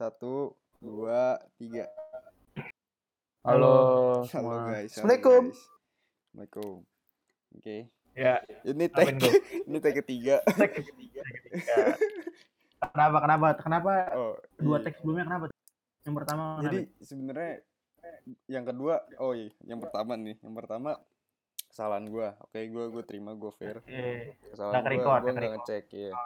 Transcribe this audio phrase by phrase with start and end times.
[0.00, 1.84] Satu, dua, tiga.
[3.44, 4.96] Halo, Halo guys.
[4.96, 5.42] Assalamualaikum.
[5.52, 5.60] guys.
[6.32, 6.72] Assalamualaikum.
[7.60, 7.76] Oke.
[8.16, 9.12] Ya, Ini tag
[9.68, 10.40] ini tag ketiga.
[10.56, 11.20] tag ketiga.
[12.80, 13.16] kenapa?
[13.20, 13.48] Kenapa?
[13.60, 14.84] Kenapa Oh, dua iya.
[14.88, 15.44] tag sebelumnya kenapa?
[16.08, 16.64] Yang pertama kenapa?
[16.64, 17.54] Jadi sebenarnya
[18.48, 20.40] yang kedua, oh iya, yang pertama nih.
[20.40, 20.90] Yang pertama
[21.68, 22.40] kesalahan gua.
[22.40, 23.84] Oke, gua gua terima, gua fair.
[24.48, 26.16] Kesalahan ke-record, gua nggak ngecek ya.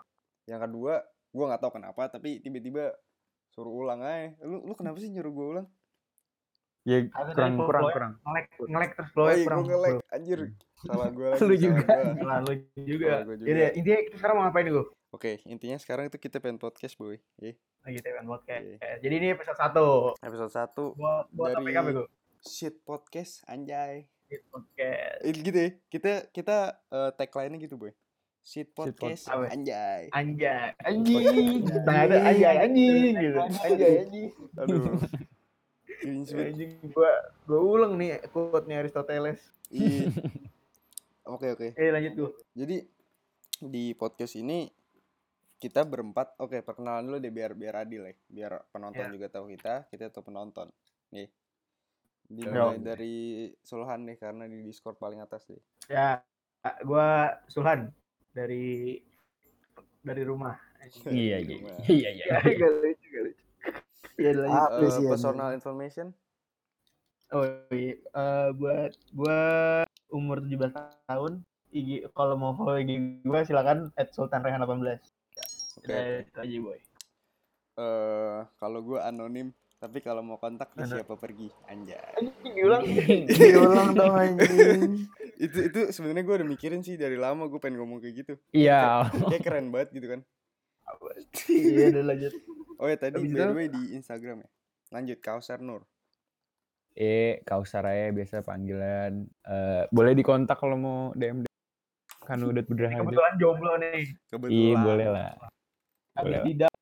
[0.47, 0.95] Yang kedua,
[1.35, 2.95] gua nggak tahu kenapa tapi tiba-tiba
[3.55, 4.35] suruh ulang aja.
[4.43, 5.67] Lu lu kenapa sih nyuruh gua ulang?
[6.85, 8.13] Ya kurang kurang kurang.
[8.21, 9.59] ngelek, ngelek terus Oh flow iya, kurang.
[9.59, 9.95] gua nge-lag.
[10.13, 10.41] Anjir.
[10.77, 11.39] Salah gua lagi.
[11.39, 11.81] Lu salah juga.
[11.81, 12.13] gua.
[12.13, 12.53] Salah lu
[12.85, 13.07] juga.
[13.09, 13.47] Salah gua juga.
[13.49, 14.87] Jadi intinya kita sekarang mau ngapain gue?
[15.09, 17.17] Oke, intinya sekarang itu kita pengen podcast, boy.
[17.39, 17.55] Iya.
[17.87, 18.65] Lagi Tewan podcast.
[18.67, 18.91] Iya.
[18.99, 20.19] Jadi ini episode 1.
[20.21, 20.99] Episode 1
[21.31, 22.07] Buat Dari- apa gue?
[22.43, 24.05] shit podcast anjay.
[24.51, 25.23] Podcast.
[25.23, 25.71] Eh, gitu ya.
[25.87, 26.57] Kita kita
[26.91, 27.95] eh, tagline-nya gitu, boy.
[28.45, 29.49] Shit pod- podcast apa?
[29.49, 30.13] anjay.
[30.13, 31.65] Anjay, anjing.
[31.65, 33.41] Nah, ada anjay anjing gitu.
[33.41, 34.29] Anjay anjing.
[34.61, 35.01] Aduh.
[35.89, 36.53] Cringe banget.
[36.53, 37.13] Anjing gua
[37.49, 39.41] gua ulang nih quote-nya Aristoteles.
[39.73, 40.13] Iya.
[41.25, 41.73] Oke, oke.
[41.73, 42.31] Eh lanjut gua.
[42.53, 42.85] Jadi
[43.65, 44.69] di podcast ini
[45.57, 46.37] kita berempat.
[46.37, 48.15] Oke, perkenalan dulu deh biar biar adil ya.
[48.29, 49.13] Biar penonton Ya.
[49.13, 50.69] juga tahu kita, kita tahu penonton.
[51.17, 51.33] Nih.
[52.29, 53.17] Dimulai dari
[53.65, 55.61] Sulhan deh karena di Discord paling atas deh.
[55.89, 56.21] Ya,
[56.85, 57.89] gua Sulhan
[58.35, 58.99] dari
[60.05, 60.59] dari rumah.
[61.09, 62.27] Iya iya iya iya.
[62.45, 63.45] Ya, gak lucu, gak lucu.
[64.21, 64.71] Ya lanjut.
[65.09, 66.13] Personal information.
[67.33, 69.41] Oh iya, Eh, buat gua
[70.13, 70.71] umur 17
[71.09, 71.41] tahun.
[71.75, 75.01] IG kalau mau follow IG gua silakan @sultanrehan18.
[75.81, 75.91] Oke.
[75.91, 76.79] Udah itu aja, boy.
[77.75, 79.51] Eh, kalau gue anonim,
[79.85, 82.01] tapi kalau mau kontak Ano- siapa pergi, anjay.
[82.41, 82.81] Diulang.
[83.37, 84.81] Diulang dong anjing.
[85.45, 88.35] itu itu sebenarnya gue udah mikirin sih dari lama gue pengen ngomong kayak gitu.
[88.57, 89.13] Iya.
[89.29, 90.21] Kayak keren banget gitu kan.
[91.53, 92.33] Iya, udah lanjut.
[92.81, 94.49] Oh ya tadi by the way di Instagram ya.
[94.97, 95.85] Lanjut Kausar Nur.
[96.97, 99.29] Eh, Kausar aja biasa panggilan.
[99.45, 101.45] Eh, boleh dikontak kalau mau DM.
[102.25, 103.05] Kan udah berhadir.
[103.05, 104.17] Kebetulan jomblo nih.
[104.33, 104.57] Kebetulan.
[104.57, 105.29] Iya, boleh lah.
[106.17, 106.73] Boleh lah.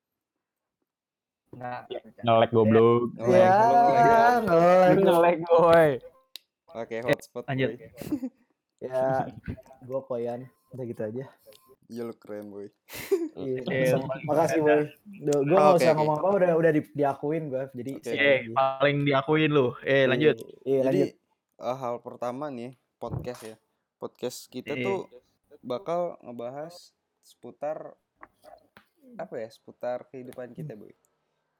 [1.53, 1.85] Nah,
[2.19, 3.13] Ngelek goblok.
[3.15, 3.55] Nge-lag, Ya,
[4.39, 4.41] nge-lag.
[4.43, 4.97] ngelag.
[4.99, 5.89] Ngelek boy.
[6.73, 7.69] Oke, hotspot lanjut.
[8.83, 9.23] Ya,
[9.81, 10.43] gua koyan.
[10.69, 11.23] Udah gitu aja.
[11.85, 12.67] Iya lu keren boy.
[13.33, 13.95] Iya.
[14.23, 14.91] Makasih boy.
[15.23, 17.71] Duh, gua Oh, nggak oke, usah ngomong apa udah udah di- diakuin gua.
[17.71, 19.71] Jadi Eh, paling diakuin lu.
[19.81, 20.35] Eh, lanjut.
[20.61, 21.09] Iya, lanjut.
[21.55, 23.55] eh, hal pertama nih podcast ya.
[23.95, 24.83] Podcast kita Iya.
[24.83, 24.99] tuh
[25.59, 27.95] bakal ngebahas seputar
[29.15, 29.47] apa ya?
[29.47, 30.91] Seputar kehidupan kita boy.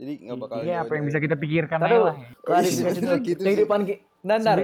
[0.03, 2.15] Jadi nggak bakal Iya, apa yang bisa kita pikirkan aja Taruh, lah.
[2.43, 3.15] klarifikasi dulu.
[3.23, 3.39] Gitu.
[3.39, 4.57] Kehidupan ki Nandar,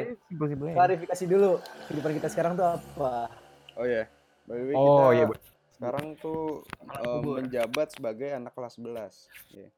[0.69, 1.51] klarifikasi dulu.
[1.87, 3.31] Kehidupan kita sekarang tuh apa?
[3.73, 4.03] Oh ya,
[4.43, 5.37] by the way Oh, kita iya, boy.
[5.71, 7.39] sekarang tuh kubur.
[7.39, 9.31] menjabat sebagai anak kelas 11.
[9.55, 9.69] Iya.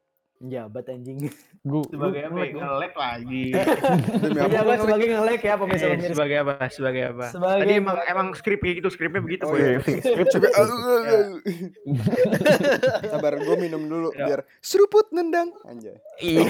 [0.41, 1.29] Jabat anjing.
[1.61, 2.39] Gua Sebagai apa?
[2.39, 2.49] ya?
[2.55, 3.43] Ngelek lagi.
[3.53, 3.61] Demi
[4.33, 4.41] apa?
[4.41, 6.09] Penjabat sebagai ngelek ya Eh, pemirsa-pemirsa.
[6.09, 6.53] sebagai apa?
[6.67, 7.25] Sebagai apa?
[7.29, 9.61] Sebagai Tadi emang emang skrip kayak gitu, skripnya begitu, Oh, boy.
[9.61, 9.77] iya.
[10.25, 10.47] Coba
[13.07, 15.53] Sabar, gue minum dulu biar seruput nendang.
[15.63, 16.01] Anjay.
[16.17, 16.41] Iya.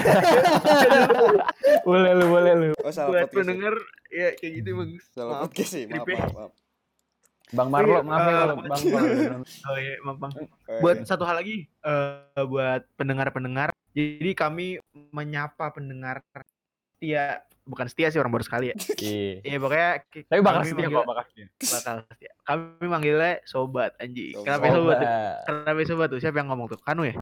[1.86, 2.68] boleh lu, boleh lu.
[2.78, 3.74] Oh, salah Buat pendengar
[4.08, 4.90] ya kayak gitu, Bang.
[5.06, 5.42] Salah Maaf.
[5.46, 5.84] podcast sih.
[5.84, 6.52] Maaf, maaf, maaf.
[7.52, 9.44] Bang Oh, Marlo, iya, maaf ya kalau Bang Marlo.
[9.68, 10.32] Oh iya, maaf, Bang.
[10.40, 13.71] Eh, Buat satu hal lagi eh buat pendengar-pendengar.
[13.92, 14.66] Jadi kami
[15.10, 17.24] menyapa pendengar setia,
[17.62, 18.76] bukan setia sih orang baru sekali ya.
[18.96, 19.32] Iya.
[19.42, 19.90] Iya, pokoknya
[20.26, 21.46] Tapi bakal kami setia manggil- kok, bakal setia.
[21.62, 22.32] bakal setia.
[22.42, 24.32] Kami manggilnya sobat anjing.
[24.32, 24.46] Sobat.
[24.48, 24.72] Kenapa sobat?
[24.72, 24.80] tuh?
[24.80, 25.44] Sobat.
[25.44, 26.18] Kenapa sobat tuh?
[26.18, 26.80] Siapa yang ngomong tuh?
[26.80, 27.14] Kanu ya?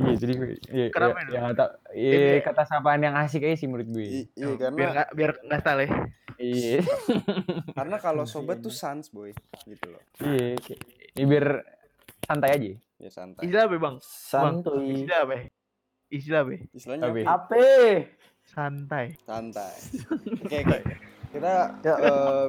[0.00, 0.32] Iya, jadi
[0.70, 2.40] iya, Kenapa iya, yang kata iya, Iya.
[2.40, 4.06] kata sapaan yang asik aja sih menurut gue.
[4.32, 5.88] Iya, Oh, karena biar nggak biar nggak style ya.
[6.40, 6.76] Iya.
[7.76, 10.00] karena kalau sobat tuh sans boy, gitu loh.
[10.24, 10.56] Iya,
[11.12, 11.46] ini biar
[12.22, 12.70] santai aja.
[12.98, 13.42] Ya santai.
[13.44, 13.96] Istilah apa, Bang?
[14.00, 14.86] Santuy.
[14.94, 15.36] Istilah apa?
[16.08, 16.52] Istilah apa?
[16.70, 17.20] Istilahnya Apa?
[17.26, 17.64] apa?
[18.42, 19.06] Santai.
[19.22, 19.74] santai.
[20.42, 20.78] Oke, oke.
[21.30, 21.94] Kita Ya.
[21.94, 22.46] eh,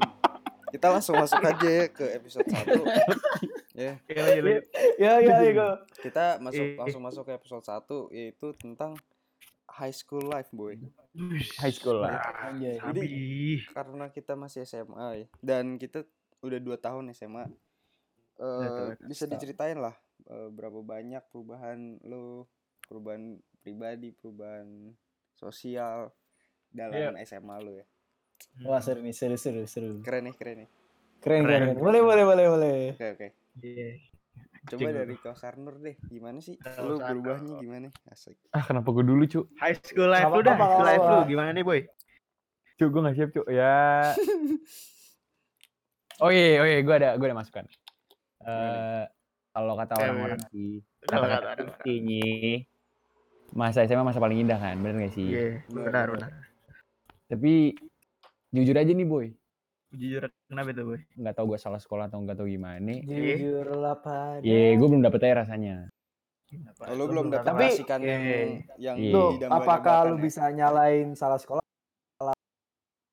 [0.72, 2.58] kita langsung masuk aja ya ke episode 1.
[3.76, 4.64] ya, Oke, lanjut, lanjut.
[4.98, 5.52] Ya ya ya.
[5.54, 5.72] gua.
[5.94, 6.74] kita masuk Eh.
[6.76, 8.98] langsung masuk ke episode 1 yaitu tentang
[9.70, 10.76] high school life, boy.
[11.60, 12.18] High school lah.
[12.42, 12.82] Anjay.
[12.82, 13.62] Jadi Abi.
[13.70, 16.02] karena kita masih SMA ya dan kita
[16.42, 17.46] udah dua tahun SMA
[18.38, 19.96] eh Betul, bisa diceritain lah
[20.28, 22.48] eh, berapa banyak perubahan lo
[22.88, 24.92] perubahan pribadi perubahan
[25.34, 26.12] sosial
[26.72, 27.86] dalam SMA lo ya
[28.66, 30.02] Wah seru nih seru seru seru.
[30.02, 30.70] keren nih keren nih
[31.22, 31.60] Keren Keren.
[31.62, 31.78] keren.
[31.78, 32.78] Boleh boleh boleh boleh.
[32.98, 33.28] oke oke
[33.62, 33.90] Iya.
[34.74, 36.98] coba dari Kausar Nur deh gimana sih Nur.
[36.98, 39.46] berubahnya gimana asik Ah, kenapa gue dulu, Cuk?
[39.64, 41.80] High school life lu dah, high school life lu gimana nih, boy?
[42.76, 43.48] Cuk, gue gak siap, Cuk.
[43.48, 44.12] Ya.
[46.24, 47.64] oh iya, oh iya, gue ada, gue ada masukan.
[48.42, 49.04] Eh,
[49.52, 50.72] kalau kata Oke, orang-orang sih,
[51.02, 51.86] Kalau kata-kata kata orang.
[51.86, 52.24] ini
[53.52, 55.28] masa SMA masa paling indah kan, bener gak sih?
[55.28, 56.32] Iya, Benar, benar.
[57.28, 57.76] Tapi
[58.50, 59.28] jujur aja nih boy,
[59.92, 61.00] Jujur kenapa tuh, Boy?
[61.14, 62.96] nggak tahu gue salah sekolah atau nggak tahu gimana.
[62.98, 64.40] Jujurlah pada.
[64.40, 65.76] Iya, gue belum dapet aja rasanya.
[66.90, 68.40] Lu belum dapat Tapi- yang Iya.
[68.78, 69.12] yang Iya.
[69.12, 70.22] Lu, apakah lu ya?
[70.22, 71.60] bisa nyalain salah sekolah?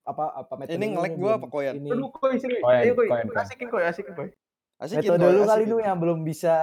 [0.02, 1.75] Apa apa metode Ini gua belum- apa koyan?
[1.76, 1.90] Ini.
[1.92, 2.38] Koyan,
[2.80, 3.06] Ayo, Koy.
[3.06, 3.38] koyan, koyan.
[3.38, 4.28] Asikin, Koy, asikin, Koy.
[4.78, 6.54] Asikin, metode Boy, lu kali nu yang belum bisa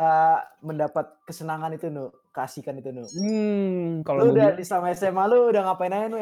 [0.59, 3.03] mendapat kesenangan itu nu, kasihkan itu nu.
[3.05, 6.17] Hmm, Lu kalau gue udah di sama SMA lu udah ngapain aja nu?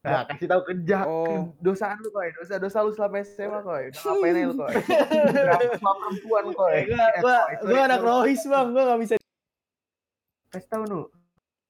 [0.00, 1.52] Nah, kasih tahu kerja Oh.
[1.58, 2.30] dosaan lu, Koy.
[2.32, 3.58] Dosa-dosa lu selama SMA.
[3.58, 4.54] Udah ngapain aja lu.
[4.54, 6.72] Udah sama perempuan, Koy.
[6.72, 8.66] Eh, Gua Eh, gua gua anak rohis, Bang.
[8.70, 9.14] Gua gak bisa
[10.48, 11.00] Kasih tahu, Nu.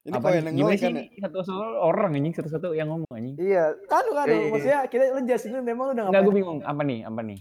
[0.00, 1.04] Ini apa koyan yang gimana nge-lag sih kan ya?
[1.04, 3.36] ini satu-satu orang anjing, satu-satu yang ngomong anjing.
[3.36, 4.48] Iya, kan kan Iya, iya, iya.
[4.48, 6.24] maksudnya kita lu jelasin memang lu udah Enggak, ngapain.
[6.24, 6.58] gue bingung.
[6.62, 6.98] Apa nih?
[7.04, 7.38] Apa nih?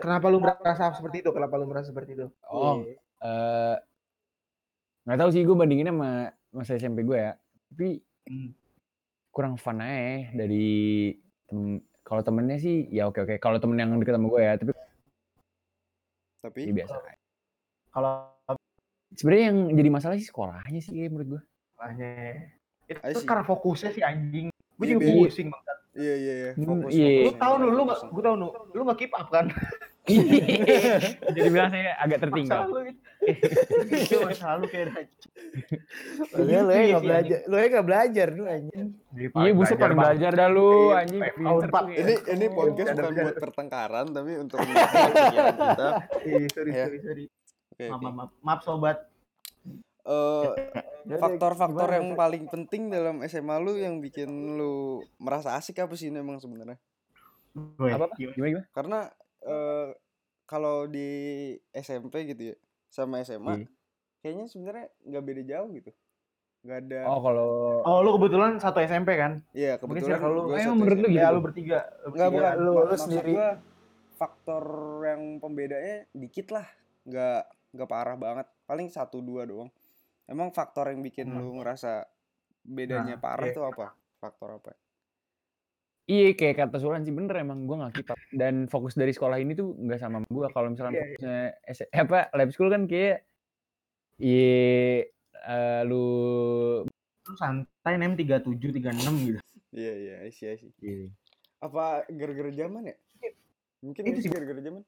[0.00, 1.30] Kenapa lu merasa seperti itu?
[1.30, 2.26] Kenapa lu merasa seperti itu?
[2.46, 2.96] Oh, Iya.
[3.20, 3.76] eh
[5.02, 6.10] nggak tahu sih gue bandinginnya sama
[6.50, 7.32] masa SMP gue ya.
[7.70, 7.88] Tapi
[8.24, 8.50] Hmm.
[9.30, 11.12] kurang fun aja dari
[11.46, 13.34] tem kalau temennya sih ya oke oke.
[13.38, 14.72] Kalau temen yang deket sama gue ya, tapi
[16.40, 16.94] Tapi ya biasa.
[17.90, 18.12] Kalau
[19.10, 21.42] Sebenarnya yang jadi masalah sih sekolahnya sih menurut gue.
[21.76, 22.10] Makanya
[23.10, 24.54] itu karena fokusnya sih anjing.
[24.78, 25.18] Gue Iya, juga beda.
[25.20, 25.76] pusing banget.
[25.90, 26.90] iya iya iya Hmm, fokus.
[26.94, 27.06] iya.
[27.10, 27.26] fokus.
[27.26, 28.14] Lu tahu lu nggak, Fokus.
[28.14, 29.46] gue tahu nu, lu nggak keep up kan?
[31.36, 32.66] jadi bilang saya agak tertinggal.
[32.66, 33.00] lu itu.
[33.90, 34.88] Itu masa lalu kayak
[36.18, 38.86] Maksudnya lu Iya yang sih, gak belajar, lu yang gak belajar lu anjing.
[39.14, 41.20] Iya, buset paling belajar dah lu Iya, anjing.
[41.20, 41.30] Ya.
[42.00, 45.88] Ini ini podcast bukan buat pertengkaran tapi untuk kita.
[46.24, 46.84] Iya, sorry, Ya.
[46.88, 47.24] sorry, sorry.
[47.80, 48.98] Maaf, maaf, sobat.
[50.00, 50.48] Eh,
[51.12, 56.24] faktor-faktor yang paling penting dalam SMA lu yang bikin lu merasa asik apa sih ini
[56.24, 56.80] emang sebenarnya?
[57.76, 58.08] Apa?
[58.16, 58.66] Gimana gimana?
[58.72, 58.98] Karena
[59.42, 59.88] eh,
[60.44, 61.08] kalau di
[61.72, 62.56] SMP gitu ya
[62.86, 63.66] sama SMA Iya.
[64.20, 65.90] kayaknya sebenarnya nggak beda jauh gitu.
[66.60, 67.00] Nggak ada.
[67.06, 67.50] Oh, kalau
[67.82, 69.40] Oh, lu kebetulan satu SMP kan?
[69.50, 71.16] Iya kebetulan circle lu- gua Eh, satu menurut lu gitu?
[71.16, 71.80] Ya, lu bertiga.
[71.98, 72.26] lu bertiga.
[72.28, 73.30] bukan lu- lu sendiri.
[73.32, 73.48] gua
[74.12, 74.64] faktor
[75.02, 76.66] yang pembedanya dikit lah
[77.02, 77.40] nggak
[77.70, 79.72] nggak parah banget paling satu dua doang
[80.26, 81.40] emang faktor yang bikin Hmm.
[81.40, 82.04] lu ngerasa
[82.62, 83.56] bedanya Nah, parah iya.
[83.56, 84.76] tuh apa faktor apa
[86.10, 88.18] Iya kayak kata Sulan sih bener emang gue gak keep up.
[88.34, 90.46] Dan fokus dari sekolah ini tuh nggak sama gue.
[90.50, 91.38] Kalau misalkan Iya, fokusnya
[91.70, 93.22] eh, apa lab school kan kayak
[94.18, 96.06] iya eh, lu
[97.30, 99.38] Lu santai nem 37, 36 gitu.
[99.70, 100.74] iya iya I see, I see.
[100.82, 101.14] Iya.
[101.62, 102.96] apa gara-gara zaman ya
[103.84, 104.30] mungkin Itu sih.
[104.32, 104.82] gara-gara zaman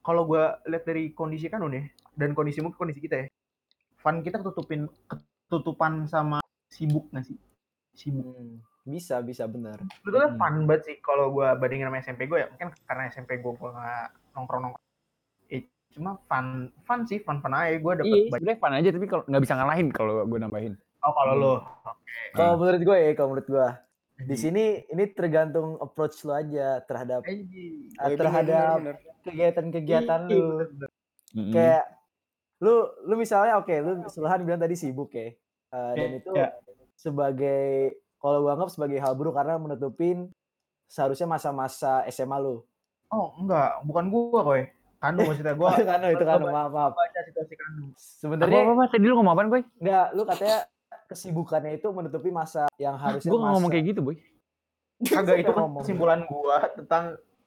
[0.00, 3.26] Kalau gua lihat dari kondisi kan nih dan kondisi mungkin kondisi kita ya.
[4.00, 6.40] Fun kita ketutupin ketutupan sama
[6.72, 7.36] sibuk nggak sih?
[7.92, 8.24] Sibuk.
[8.24, 9.76] Hmm, bisa bisa benar.
[9.98, 10.38] Sebetulnya Hmm.
[10.38, 12.48] fun banget sih kalau gua bandingin sama SMP gue ya.
[12.48, 14.84] Mungkin karena SMP gue gua nggak nongkrong nongkrong.
[15.48, 16.46] Eh, cuma fun
[16.82, 19.54] fun sih fun fun aja gue dapet Iya sebenarnya fun aja tapi kalau nggak bisa
[19.54, 20.74] ngalahin kalau gue nambahin.
[21.00, 21.52] Oh kalau lo
[22.30, 23.68] Kalau menurut gue ya, kalau menurut gue
[24.20, 24.42] di Hmm.
[24.42, 27.88] sini ini tergantung approach lu aja terhadap Anjing.
[27.96, 28.76] ah, Oh, iya, terhadap
[29.24, 30.48] kegiatan-kegiatan Iya, lu.
[30.50, 30.88] bener-bener.
[31.30, 31.52] Mm-mm.
[31.52, 31.84] Kayak
[32.60, 35.32] lu lu misalnya oke, lu Sulhan bilang tadi sibuk ya.
[35.70, 36.48] Eh, dan Iya, itu iya.
[36.94, 40.28] sebagai kalau gua anggap sebagai hal buruk karena menutupin
[40.86, 42.62] seharusnya masa-masa SMA lu.
[43.08, 44.62] Oh enggak, bukan gua koy.
[44.98, 45.72] Kanu maksudnya gua.
[45.74, 46.92] itu kan itu kan gua maaf maaf.
[46.92, 47.84] baca situasi Kanu.
[47.86, 49.62] Apa, Sebenarnya apa, apa, tadi lu ngomong apaan boy?
[49.76, 50.58] enggak lu katanya
[51.06, 54.16] kesibukannya itu menutupi masa yang harusnya Gue nggak ngomong masa- kayak gitu boy.
[55.10, 55.80] Kagak itu kan Ngomong.
[55.80, 57.04] kesimpulan gua tentang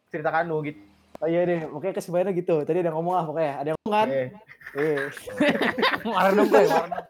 [0.09, 0.81] cerita Kanu gitu.
[1.21, 2.55] Oh iya deh, pokoknya kesimpulannya gitu.
[2.59, 3.53] Tadi ada ngomong lah pokoknya.
[3.55, 4.07] Ada yang ngomong kan?
[4.09, 4.27] Eh,
[4.73, 4.97] Iya.
[6.09, 6.65] Marah dong boy.
[6.65, 7.05] marah dong.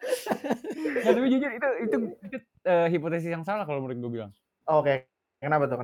[1.00, 4.32] Ya, tapi jujur itu itu, itu eh, hipotesis yang salah kalau menurut gue bilang.
[4.67, 5.08] oh, Oke,
[5.39, 5.77] kenapa tuh?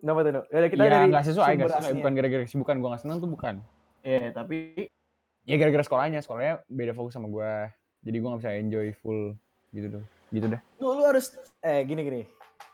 [0.00, 0.44] Kenapa tuh?
[0.50, 1.94] Yaudah, kita Iya dari nggak sesuai, nggak sesuai.
[2.00, 3.54] Bukan gara-gara kesibukan gue nggak senang tuh bukan.
[4.06, 4.88] Iya, tapi
[5.46, 7.52] Ya gara-gara sekolahnya, sekolahnya beda fokus sama gue.
[8.02, 9.38] Jadi gue nggak bisa enjoy full
[9.70, 10.04] gitu tuh.
[10.34, 10.60] Gitu dah.
[10.82, 12.22] Lu, lu harus eh gini gini.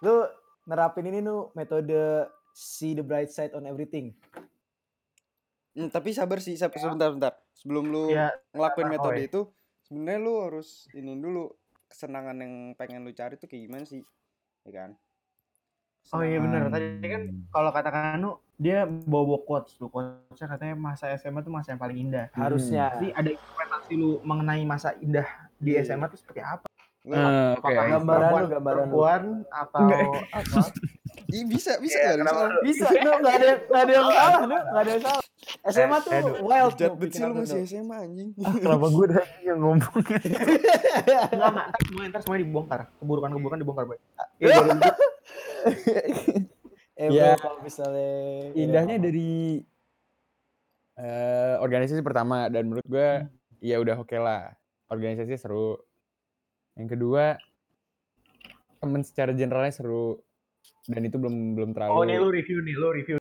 [0.00, 0.24] Lu
[0.64, 4.16] nerapin ini nu metode see the bright side on everything.
[5.76, 9.28] Hmm, tapi sabar sih sabar sebentar sebentar sebelum lu ya ngelakuin apa, metode Koy?
[9.28, 9.40] itu
[9.88, 11.48] sebenarnya lu harus ini dulu
[11.92, 14.00] kesenangan yang pengen lu cari tuh kayak gimana sih
[14.64, 14.90] ya kan
[16.10, 16.66] Oh iya benar.
[16.66, 16.74] Hmm.
[16.74, 17.22] Tadi kan
[17.54, 19.86] kalau kata Kanu dia bawa quotes tuh.
[19.86, 22.26] Quotesnya katanya masa SMA tuh masa yang paling indah.
[22.34, 22.90] Harusnya.
[22.98, 25.24] Jadi ada interpretasi lu mengenai masa indah
[25.62, 25.86] di Iya.
[25.94, 26.66] SMA tuh seperti apa?
[27.06, 27.70] Eh, Oke.
[27.70, 29.88] Apakah Gambaran lu, gambaran perempuan atau
[30.34, 30.58] apa?
[31.32, 32.62] Ih, bisa bisa Iya, nggak ada kenapa masalah.
[32.62, 35.22] Bisa, nu enggak ada nggak ada yang salah, nu enggak ada yang salah.
[35.64, 36.32] SMA tuh eh, Nu.
[36.44, 37.60] wild Jat nu bet sih lu pikiran masih.
[37.64, 38.28] SMA anjing.
[38.62, 39.80] Kenapa gue udah yang ngomong?
[39.96, 40.22] Enggak.
[41.32, 42.80] Ntar semua, ntar semuanya dibongkar.
[42.98, 43.98] Keburukan-keburukan dibongkar, Boy.
[44.38, 44.80] Iya, gitu.
[46.94, 47.34] Eh, Ya.
[47.34, 48.12] bro, kalau misalnya
[48.52, 49.64] Indahnya dari
[50.92, 53.08] eh organisasi pertama dan menurut gue
[53.58, 54.52] ya udah oke lah.
[54.86, 55.80] Organisasi seru.
[56.76, 57.40] Yang kedua
[58.78, 60.20] temen secara generalnya seru
[60.88, 63.16] dan itu belum belum terlalu Oh, nih lu review nih, lu review.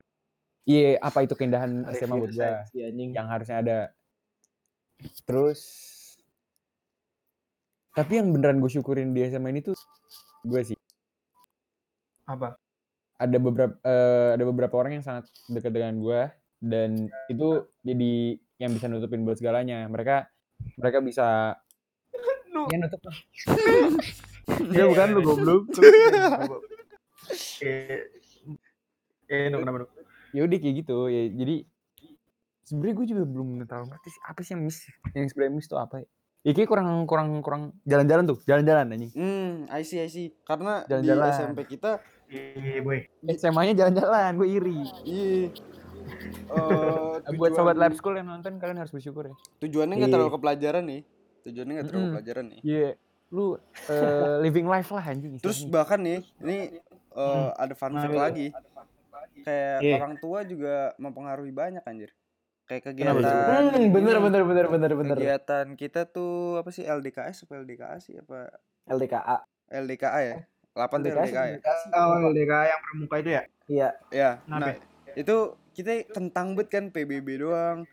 [0.62, 3.10] Iya, apa itu keindahan SMA buat gua sensi, anjing.
[3.14, 3.78] yang harusnya ada.
[5.26, 5.60] Terus
[7.92, 9.76] tapi yang beneran gue syukurin di SMA ini tuh
[10.48, 10.78] gue sih
[12.24, 12.56] Apa?
[13.20, 16.20] ada beberapa eh, ada beberapa orang yang sangat dekat dengan gue
[16.62, 19.82] dan itu jadi yang bisa nutupin buat segalanya.
[19.90, 20.26] Mereka
[20.78, 21.26] mereka bisa
[22.70, 23.16] ya nutup lah.
[24.74, 25.62] Ya bukan lu goblok.
[27.62, 28.02] Eh,
[29.30, 29.86] eh, kenapa?
[30.32, 31.22] Ya udah kayak gitu ya.
[31.30, 31.56] Jadi
[32.62, 34.78] sebenarnya gue juga belum tahu ngerti sih apa sih yang miss
[35.12, 36.06] yang sebenarnya miss tuh apa ya?
[36.42, 39.12] Ya kayak kurang kurang kurang jalan-jalan tuh, jalan-jalan anjing.
[39.14, 40.34] Hmm, I see, I see.
[40.42, 41.30] Karena di Jalan-jalan.
[41.30, 42.02] SMP kita,
[42.32, 42.98] Iya, boy.
[43.28, 44.78] SMA-nya jalan-jalan, gue iri.
[45.06, 45.52] iya.
[47.22, 49.34] eh, Buat sobat lab school yang nonton kalian harus bersyukur ya.
[49.62, 50.16] Tujuannya nggak Iya.
[50.18, 51.00] terlalu ke pelajaran nih.
[51.46, 52.16] Tujuannya nggak terlalu ke Mm-mm.
[52.18, 52.60] pelajaran nih.
[52.66, 52.90] Iya,
[53.30, 53.46] lu
[53.86, 55.38] eh, living life lah anjing.
[55.38, 56.56] Terus bahkan nih, ini
[57.14, 58.46] eh, ada fun fact Nah, lagi.
[59.42, 59.96] Kayak Iya.
[59.98, 62.10] orang tua juga mempengaruhi banyak anjir.
[62.64, 63.18] Kayak kegiatan.
[63.18, 65.16] Hmm, ini, bener bener bener bener bener.
[65.18, 68.48] Kegiatan kita tuh apa sih LDKS apa LDKA sih apa
[68.86, 69.36] LDKA.
[69.72, 70.36] LDKA ya?
[70.72, 71.58] 8 tuh LDKA LDKA ya?
[71.92, 73.42] Oh, LDK yang pramuka itu ya?
[73.66, 73.88] Iya.
[74.08, 74.72] Ya, Kenapa nah
[75.12, 75.36] itu
[75.72, 77.84] kita kentang bet kan PBB doang.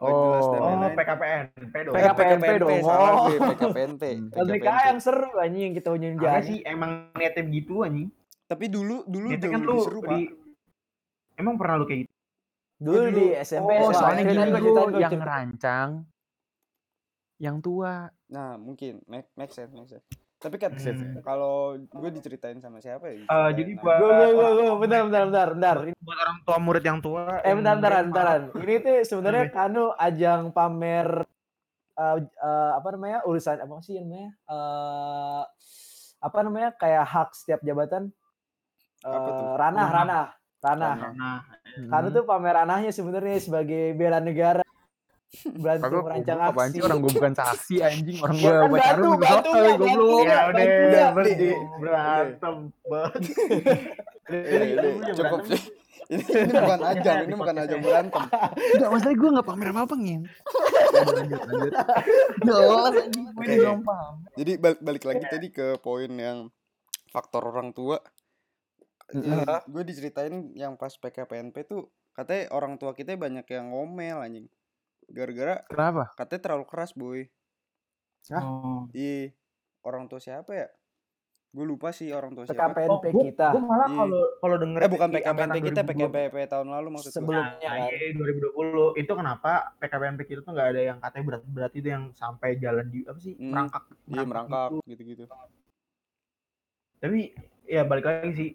[0.00, 0.64] Nggak jelas dan Oh.
[0.64, 0.96] Oh, lain-lain.
[0.96, 1.90] PKPN, pedo.
[1.92, 2.20] PKP.
[2.20, 2.78] PKPNP dong.
[2.80, 3.24] salah Oh.
[3.26, 4.04] gue PKPNP.
[4.32, 8.08] LDKA yang seru anjing yang kita Ada unjun sih emang niatnya begitu anjing.
[8.50, 10.10] Tapi dulu dulu jauh kan lebih lu seru, Pak.
[10.10, 10.20] di
[11.38, 12.14] Emang pernah lu kayak gitu?
[12.76, 15.88] Dulu dulu- di SMP oh, soalnya gini, gua, yang ngerancang
[17.38, 18.10] yang tua.
[18.26, 20.04] Nah, mungkin make, make sense, make sense.
[20.36, 21.20] Tapi kan Hmm.
[21.20, 23.22] kalau gue diceritain sama siapa ya?
[23.22, 25.76] Eh, diceritain jadi sama- buat Gua gua gua gua bentar bentar bentar bentar.
[25.86, 27.22] Ini- buat orang tua murid yang tua.
[27.38, 28.40] Eh yang bentar bentar bentaran.
[28.58, 29.58] Ini tuh sebenarnya Kenapa?
[29.62, 31.08] kanu ajang pamer
[31.92, 35.42] eh, eh, apa namanya urusan apa sih namanya eh
[36.18, 38.08] apa namanya kayak hak setiap jabatan
[39.00, 39.88] Eh, ranah Ranah.
[39.88, 40.24] ranah
[40.60, 41.14] ranah Ranah.
[41.16, 41.38] Nah,
[41.88, 44.60] karena tuh pamer ranahnya sebenarnya sebagai bela negara
[45.46, 48.74] bantu merancang apaan aksi sih orang gue bukan saksi anjing orang Ya gue kan pacaran
[48.74, 49.86] bantu, juga bantu sotoy, nggak, goblok.
[49.86, 51.10] bantu ya nggak, udah nggak.
[51.14, 51.58] berhenti Iya.
[51.78, 53.22] berantem banget.
[54.30, 55.60] Iya, iya, cukup sih.
[56.10, 58.22] Ini, ini bukan ajang, ini bukan ajang berantem.
[58.50, 60.22] Enggak, masalahnya gue gak pamer apa-apa ngin.
[60.90, 61.72] Lanjut, lanjut.
[62.42, 64.14] Jelas anjing, gue belum paham.
[64.34, 66.50] Jadi balik, balik lagi tadi ke poin yang
[67.08, 68.02] faktor orang tua.
[69.66, 74.46] Gue diceritain yang pas PKPNP tuh katanya orang tua kita banyak yang ngomel anjing.
[75.06, 76.14] Gara-gara Kenapa?
[76.14, 77.26] katanya terlalu keras boy.
[78.30, 78.86] Oh.
[78.90, 79.34] Iya.
[79.80, 80.68] Orang tua siapa ya?
[81.50, 82.70] Gue lupa sih orang tua siapa.
[82.70, 83.96] PKPNP gua- kita Gua malah Iya.
[83.96, 85.90] kalau kalau denger Eh bukan PKPNP kita, 2020.
[85.90, 87.16] PKPP tahun lalu maksud gue.
[87.16, 92.04] sebelumnya iya 2020 itu kenapa PKPNP kita tuh nggak ada yang katanya berat-berat itu yang
[92.12, 94.86] sampai jalan di apa sih Hmm, merangkak Iya merangkak gitu.
[94.86, 95.24] gitu-gitu.
[97.00, 97.18] Tapi
[97.64, 98.50] ya balik lagi sih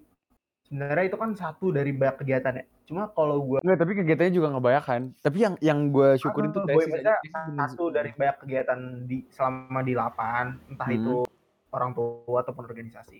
[0.65, 2.65] sebenarnya itu kan satu dari banyak kegiatan ya.
[2.85, 5.01] Cuma kalau gua Enggak, tapi kegiatannya juga ngebayangkan.
[5.19, 7.65] Tapi yang yang gue syukurin tuh gue tesis baca aja.
[7.65, 10.97] satu dari banyak kegiatan di selama di lapan entah Hmm.
[10.97, 11.15] itu
[11.69, 13.17] orang tua ataupun organisasi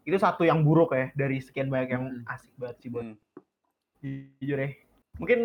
[0.00, 2.24] itu satu yang buruk ya dari sekian banyak yang Hmm.
[2.28, 3.16] asik banget sih buat Hmm.
[4.00, 4.70] jujur ya
[5.16, 5.40] mungkin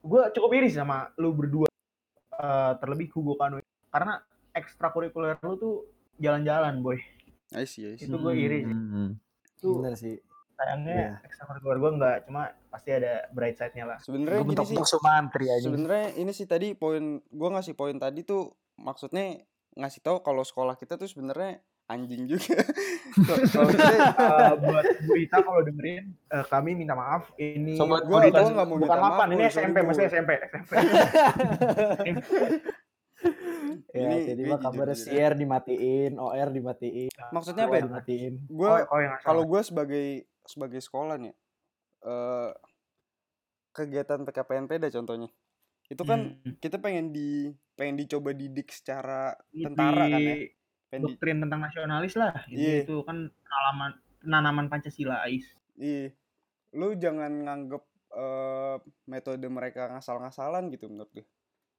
[0.00, 1.68] gue cukup iri sama lu berdua
[2.32, 4.18] eh, terlebih Hugo Kanu karena
[4.50, 5.74] ekstrakurikuler lu tuh
[6.16, 6.98] jalan-jalan boy
[7.52, 8.06] I see, I see.
[8.06, 9.10] itu gue iri sih Hmm.
[9.56, 10.16] tuh bener sih
[10.60, 11.12] sayangnya Iya.
[11.24, 14.84] ekstrakurikuler gue nggak cuma pasti ada bright side-nya lah Sebenarnya Gue gini sih.
[14.86, 15.64] sumantri aja.
[15.64, 19.40] Sebenarnya ini sih tadi poin gua ngasih poin tadi tuh maksudnya
[19.72, 22.54] ngasih tahu kalau sekolah kita tuh sebenarnya anjing juga.
[23.50, 28.20] kalau kita Eh, buat Bu Ita kalau dengerin eh, kami minta maaf ini Sobat gua
[28.20, 30.70] bukan, atau nggak mau bukan minta maaf, ini SMP maksudnya SMP SMP
[33.90, 37.82] ya Ini jadi gue mah kabar CR dimatiin OR dimatiin maksudnya apa ya?
[37.84, 40.06] dimatiin Gua oh, oh, kalau gue sebagai
[40.50, 41.34] sebagai sekolah nih
[42.02, 42.50] eh
[43.70, 45.30] kegiatan PKPNP dah contohnya.
[45.86, 46.58] Itu kan Hmm.
[46.58, 50.36] kita pengen di pengen dicoba didik secara Di- tentara kan ya
[50.90, 52.34] pengen di, doktrin tentang nasionalis lah.
[52.46, 52.74] Ini Iya.
[52.84, 53.90] itu kan penalaman
[54.20, 55.46] penanaman Pancasila Ais.
[55.76, 56.10] Iya.
[56.74, 58.76] Lu jangan nganggep eh,
[59.06, 61.22] metode mereka ngasal-ngasalan gitu menurut gue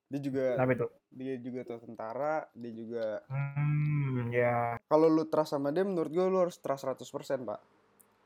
[0.08, 0.88] dia juga tapi itu?
[1.12, 4.80] dia juga tuh tentara dia juga hmm ya.
[4.88, 7.04] Kalau lu trust sama dia menurut gue lu harus trust 100%
[7.44, 7.60] pak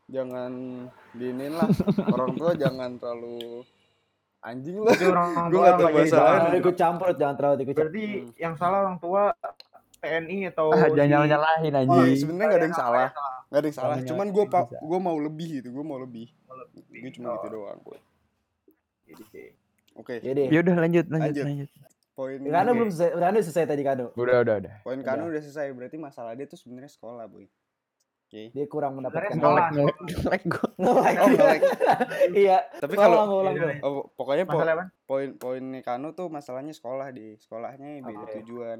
[0.08, 0.52] jangan
[1.12, 1.70] diinin lah
[2.08, 3.66] orang tua jangan terlalu
[4.40, 6.30] anjing lah orang nggak tahu nggak jadi bahasa lain.
[6.30, 8.30] jangan ikut campur jangan terlalu ikut campur berarti Hmm.
[8.38, 9.22] yang salah orang tua
[9.98, 12.14] TNI atau Ah, jangan si- nyala nyalahin Oh, anjing.
[12.16, 13.08] sebenarnya gak ada yang salah
[13.48, 14.78] gak ada yang salah cuman gue bisa.
[14.80, 16.28] gue mau lebih gitu gue mau lebih
[16.94, 17.98] gue cuma Oh, gitu doang gue
[19.96, 21.46] oke ya deh Ya udah lanjut, lanjut, Lanjut.
[21.46, 21.70] lanjut.
[22.14, 24.06] poin Kano belum selesai, Kano selesai tadi Kano.
[24.14, 24.74] Udah, udah, udah.
[24.82, 27.44] poin Kano udah selesai berarti masalah dia tuh sebenarnya sekolah boy
[28.36, 30.68] oke Dia kurang mendapatkan ngelek gua.
[30.82, 31.16] Ngelek.
[31.18, 31.30] oh.
[32.38, 32.58] Iya.
[32.76, 33.70] tapi Ulang, kalau ulang, Iya, bro.
[33.70, 33.80] iya.
[33.82, 34.86] oh, pokoknya po- Masalah apa?
[35.06, 38.34] poin poinnya Kano tuh masalahnya sekolah di sekolahnya beda Oke.
[38.42, 38.78] tujuan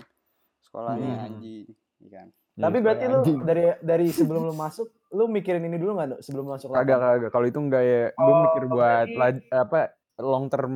[0.62, 1.26] sekolahnya Hmm.
[1.26, 1.66] anjing
[1.98, 3.40] iya kan Tapi Iya, berarti lu anjing.
[3.42, 6.20] dari dari sebelum lu masuk, lu mikirin ini dulu nggak?
[6.20, 7.30] Sebelum lu masuk Kagak, kagak.
[7.30, 9.80] Kalau itu enggak ya, gue Oh, mikir buat laj- apa
[10.18, 10.74] long term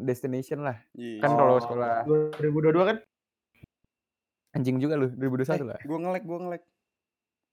[0.00, 0.76] destination lah.
[0.92, 1.18] Iya.
[1.18, 1.36] Kan Oh.
[1.38, 2.04] kalau sekolah
[2.36, 2.96] 2022 kan?
[4.52, 5.78] anjing juga lu 2021 lah.
[5.80, 6.62] gue ngelek gue ngelek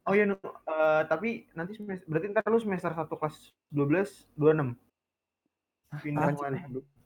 [0.02, 0.34] Oh iya, Nu.
[0.36, 3.36] Eh, tapi nanti semester, berarti ntar lu semester 1 kelas
[3.70, 4.74] 12, 26.
[6.00, 6.34] Pindah?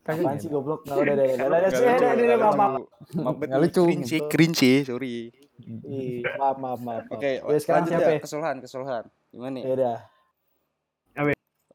[0.05, 0.85] Kagak Apaan ya, sih goblok?
[0.85, 1.29] Nggak udah deh.
[1.33, 2.57] Udah udah Udah udah maaf
[3.17, 3.57] maaf.
[3.57, 3.81] lucu.
[3.83, 5.33] Cringe cringe sorry.
[5.81, 7.03] Ih, Maaf maaf maaf.
[7.09, 8.21] Oke, Ya, sekarang siapa ya ya?
[8.21, 9.03] kesalahan, kesalahan.
[9.29, 9.63] Gimana nih?
[9.65, 9.97] Ya udah.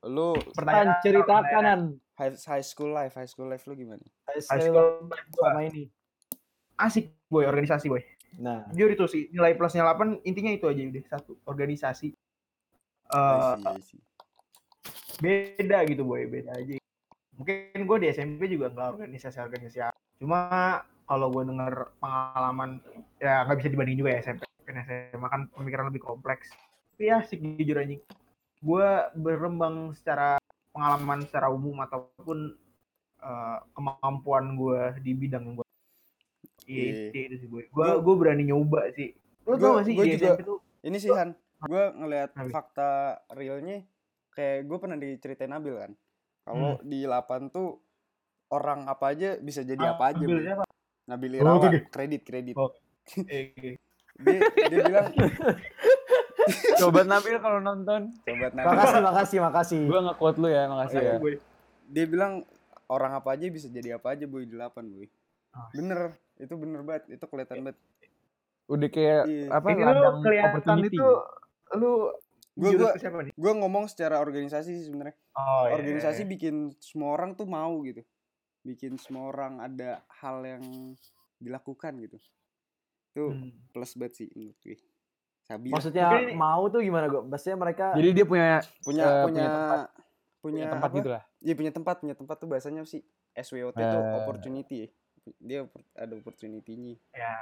[0.00, 1.80] Lu Kan ceritakan An.
[2.14, 4.00] high, high school life, high school life lu gimana?
[4.24, 5.84] High High school school sama ini.
[6.78, 8.00] asik boy organisasi boy
[8.38, 12.14] Nah, jujur itu sih nilai plusnya 8 intinya itu aja udah satu organisasi.
[13.10, 14.00] I Eh see, I see.
[15.20, 16.78] beda gitu boy beda aja.
[17.34, 19.98] Mungkin gue di SMP juga nggak organisasi organisasi apa.
[20.20, 22.78] cuma kalau gue denger pengalaman
[23.16, 26.52] ya nggak bisa dibanding juga ya SMP kan SMA kan pemikiran lebih kompleks.
[26.94, 28.00] Tapi ya asik jujur anjing
[28.60, 30.36] gue berkembang secara
[30.70, 32.52] pengalaman secara umum ataupun
[33.24, 35.66] eh, kemampuan gue di bidang yang gue
[36.70, 37.10] Iya.
[37.10, 37.62] Iya, itu sih gue.
[37.68, 39.10] Gue gue berani nyoba sih.
[39.42, 42.30] Lo Gua- tau gak sih gua di juga- SMP tuh Ini sih Han, gue ngelihat
[42.48, 42.90] fakta
[43.30, 43.84] realnya
[44.30, 45.92] kayak gue pernah diceritain Nabil kan.
[46.40, 47.82] Kalau di 8 tuh
[48.48, 50.22] orang apa aja bisa jadi apa aja.
[50.22, 50.38] Bu.
[50.38, 50.64] siapa?
[51.04, 52.54] Nabil Irawan, kredit kredit.
[52.54, 52.70] Oh.
[53.26, 53.74] Eh, eh.
[54.16, 55.06] Dia, dia bilang
[56.80, 58.10] Coba Nabil kalau nonton.
[58.16, 58.66] coba Nabil.
[58.66, 59.82] makasih makasih makasih.
[59.84, 61.14] Gue nge-quote lu ya, makasih ya.
[61.18, 61.36] Gue.
[61.86, 62.32] Dia bilang
[62.86, 65.06] orang apa aja bisa jadi apa aja boy di 8 boy.
[65.52, 65.68] Oh.
[65.72, 67.78] Bener, itu bener banget, itu kelihatan banget.
[68.66, 69.46] Udah kayak Iya.
[69.50, 70.96] apa Ini lu kelihatan opportunity.
[70.96, 71.08] itu
[71.72, 71.92] lu
[72.52, 73.32] Gua- jurus gua- ke siapa nih?
[73.34, 75.16] Gue ngomong secara organisasi sih sebenarnya.
[75.32, 76.28] Oh, iya, organisasi iya.
[76.28, 78.02] bikin semua orang tuh mau gitu
[78.60, 80.60] bikin semua orang ada hal yang
[81.36, 82.20] dilakukan gitu
[83.10, 83.50] itu Hmm.
[83.70, 84.76] plus banget sih menurut gue
[85.40, 85.68] Sabi.
[85.68, 87.22] Maksudnya ini- mau tuh gimana gue?
[87.22, 89.78] Maksudnya mereka Jadi dia punya punya eh, punya punya tempat.
[89.80, 89.88] punya
[90.42, 90.96] punya tempat apa?
[90.96, 91.22] gitu lah.
[91.38, 93.00] Iya punya tempat punya tempat tuh bahasanya sih
[93.32, 94.14] SWOT tuh Eh.
[94.16, 94.88] opportunity ya.
[95.36, 97.34] Dia ada opportunity-nya Ya,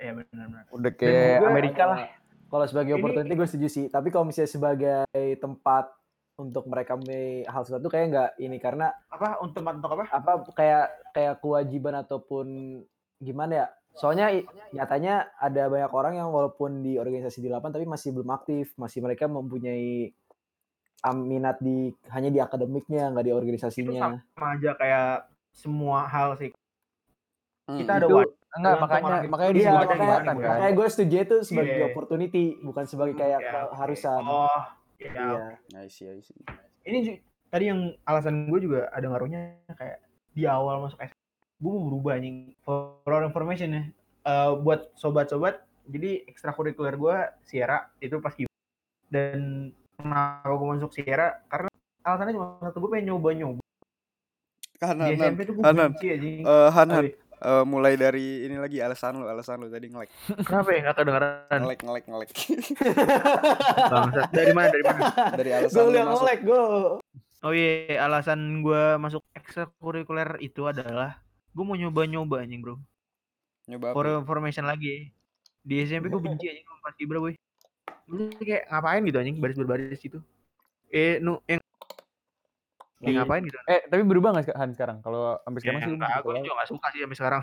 [0.00, 0.64] ya benar-benar.
[0.70, 1.98] Udah kayak Amerika lah.
[2.46, 3.86] kalau sebagai Ini- opportunity gue setuju sih.
[3.88, 5.06] Tapi kalau misalnya sebagai
[5.38, 5.90] tempat
[6.34, 6.98] untuk mereka
[7.46, 10.04] hal sesuatu kayak nggak ini karena Apa untuk untuk apa?
[10.10, 12.46] apa kayak kayak kewajiban ataupun
[13.16, 13.66] gimana ya?
[13.94, 14.26] Soalnya
[14.72, 18.98] nyatanya ada banyak orang yang walaupun di organisasi di 8 tapi masih belum aktif, masih
[18.98, 20.10] mereka mempunyai
[21.14, 24.00] minat di hanya di akademiknya, nggak di Itu organisasinya.
[24.00, 25.08] sama aja kayak
[25.52, 26.50] semua hal sih.
[27.64, 28.32] Hmm, Kita ada Itu wadah.
[28.54, 30.36] enggak makanya makanya Iya, disebut makanya, kesempatan kan.
[30.52, 31.84] makanya gue setuju itu sebagai Iya.
[31.88, 34.20] opportunity, bukan sebagai kayak Ya, keharusan.
[34.22, 34.60] Oh,
[35.00, 35.10] ya.
[35.10, 35.44] Iya.
[35.74, 36.36] I see, I see.
[36.84, 36.98] Ini
[37.48, 39.98] tadi yang alasan gue juga ada ngaruhnya kayak
[40.30, 41.22] di awal masuk SMA
[41.56, 43.82] gue mau berubah anjing for your information ya
[44.24, 48.32] Eh, buat sobat-sobat jadi ekstrakurikuler gue Sierra itu pas
[49.06, 51.68] dan kenapa gue masuk Sierra karena
[52.00, 53.60] alasannya cuma satu gue pengen nyoba-nyoba
[55.12, 55.92] SMP tuh gue Hanan.
[57.40, 57.44] Eh?
[57.44, 60.10] Eh, mulai dari ini lagi alasan lu, alasan lu tadi ngelek,
[60.46, 62.30] kenapa ya nggak kedengeran ngelek, ngelek, ngelek.
[64.30, 65.02] Dari mana dari mana
[65.34, 66.20] dari alasan Gue lu yang masuk.
[66.24, 66.62] ngelek gue.
[67.44, 71.20] Oh iya, alasan gue masuk ekstrakurikuler itu adalah
[71.52, 72.80] gue mau nyoba-nyoba anjing bro.
[73.68, 73.96] Nyoba apa?
[73.96, 75.12] For information lagi.
[75.60, 77.36] Di SMP gue benci anjing sama pas Ibra boy.
[78.08, 80.24] Lu kayak ngapain gitu anjing baris berbaris gitu.
[80.88, 81.60] Eh, nu yang
[82.96, 83.18] kayak Iya.
[83.20, 83.58] ngapain gitu.
[83.66, 84.98] Eh, tapi berubah enggak Han sekarang?
[85.00, 86.40] Kalau sampai sekarang Ya, sih enggak, gitu gue ya.
[86.40, 87.40] juga gak suka sih sampai sekarang.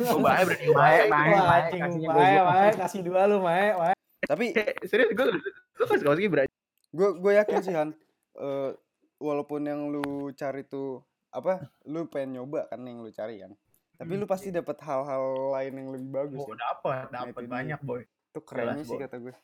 [0.00, 1.02] gue bahaya berarti bahaya.
[1.06, 2.46] kasihnya mae, goblok.
[2.46, 3.94] mae, kasih dua lu, mae, mae.
[4.22, 4.44] Tapi
[4.84, 6.42] Serius gue gue kasih kau sih Ibra.
[6.90, 7.90] gue gue yakin sih Han
[8.36, 8.70] eh,
[9.16, 13.54] walaupun yang lu cari tuh apa lu pengen nyoba kan yang lu cari kan
[13.94, 14.20] tapi Hmm.
[14.20, 18.02] lu pasti dapat hal-hal lain yang lebih bagus Oh, ya dapat, Nah, dapat banyak boy.
[18.02, 19.34] itu kerennya sih kata gue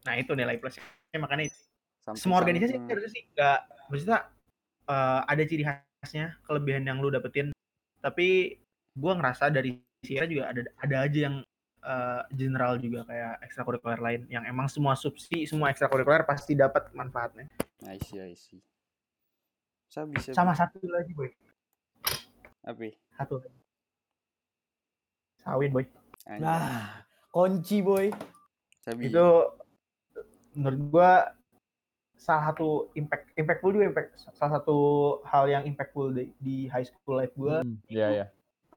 [0.00, 1.58] Nah itu nilai plusnya makanya itu.
[2.10, 3.58] Sampai semua organisasi samping- harusnya sih nggak
[3.90, 4.18] maksudnya
[4.90, 7.54] eh, ada ciri khasnya kelebihan yang lu dapetin
[8.02, 8.58] tapi
[8.98, 11.36] gua ngerasa dari Sierra juga ada ada aja yang
[11.86, 17.46] eh, general juga kayak ekstrakurikuler lain yang emang semua subsi semua ekstrakurikuler pasti dapat manfaatnya
[17.88, 18.60] I see, I see.
[19.88, 20.36] Sabi, sabi.
[20.36, 21.30] sama satu lagi boy
[22.60, 23.40] apa satu
[25.40, 25.84] sawin boy.
[26.38, 27.00] Nah,
[27.32, 28.12] kunci boy.
[28.80, 29.26] sabi itu
[30.56, 31.12] menurut gua
[32.20, 34.76] salah satu impact impactful juga impact salah satu
[35.24, 38.26] hal yang impactful di, di high school life gue Hmm, Iya, iya.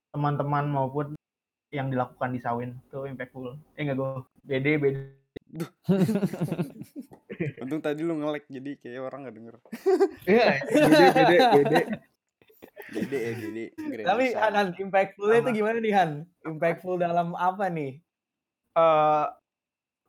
[0.09, 1.19] teman-teman maupun
[1.69, 4.09] yang dilakukan di Sawin itu impactful eh enggak gue
[4.41, 5.01] beda beda
[7.59, 9.55] Untung tadi lu nge-lag jadi kayak orang gak denger.
[10.23, 11.79] iya beda beda beda
[12.93, 13.65] Gede ya, gede.
[13.73, 14.25] Grand Tapi.
[14.37, 16.11] Han, Han, impactfulnya itu gimana nih Han?
[16.45, 17.97] Impactful dalam apa nih?
[18.73, 19.25] eh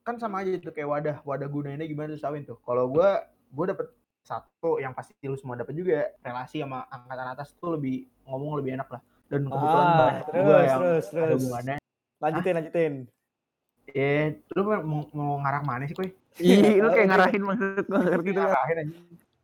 [0.05, 3.09] kan sama aja itu kayak wadah wadah gunanya gimana tuh Sawin tuh kalau gue
[3.51, 3.89] gue dapet
[4.21, 8.73] satu yang pasti lu semua dapet juga relasi sama angkatan atas tuh lebih ngomong lebih
[8.75, 11.35] enak lah dan kebetulan Ah, banyak juga terus, yang terus, ada terus.
[11.39, 11.77] hubungannya
[12.17, 12.95] Lanjutin, lanjutin.
[13.87, 18.31] eh lu mau, mau ngarah mana sih koy Ih, lu kayak ngarahin maksud gua ngerti
[18.31, 18.43] tuh.
[18.43, 18.97] ngarahin aja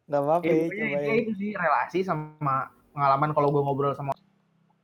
[0.06, 1.14] Gak apa-apa Eh, ya, coba ya.
[1.18, 2.56] itu sih relasi sama
[2.90, 4.10] pengalaman kalau gue ngobrol sama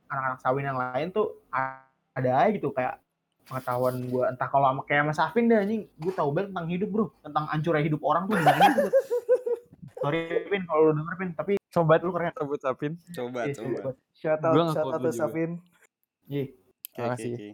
[0.07, 2.97] anak-anak sawin yang lain tuh ada aja gitu kayak
[3.47, 6.89] pengetahuan gue entah kalau sama kayak Mas Afin deh anjing gue tahu banget tentang hidup
[6.91, 8.91] bro tentang hancurnya hidup orang tuh gimana tuh
[9.97, 12.91] sorry Pin kalau lu denger Pin tapi Sobat lu keren Sobat Sapin.
[13.13, 13.77] Coba, Iya, coba.
[13.77, 13.95] sobat.
[14.15, 15.13] Shout out, shout out.
[15.13, 15.51] Safin.
[16.25, 16.45] Iya.
[16.97, 17.49] Oke, oke.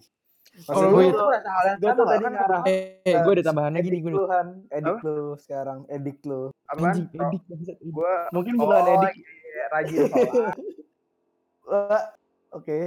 [0.64, 3.80] kalau lu itu merasa hal yang sama tadi kan ngarah Eh, eh gue ada tambahannya
[3.82, 4.14] gini edik gue.
[4.14, 5.08] lu Han, edik Apa?
[5.10, 6.42] lu sekarang, edik lu.
[6.70, 7.44] Anjing, edik
[7.82, 9.14] gue Mungkin oh, bukan edik.
[9.18, 10.56] iya, rajin sholat.
[11.68, 12.04] Wah,
[12.54, 12.80] Oke.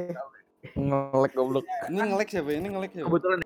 [0.74, 1.64] Ngelek goblok.
[1.86, 2.50] Ini nge-lag siapa?
[2.50, 3.06] Ini nge-lag siapa?
[3.06, 3.38] kebetulan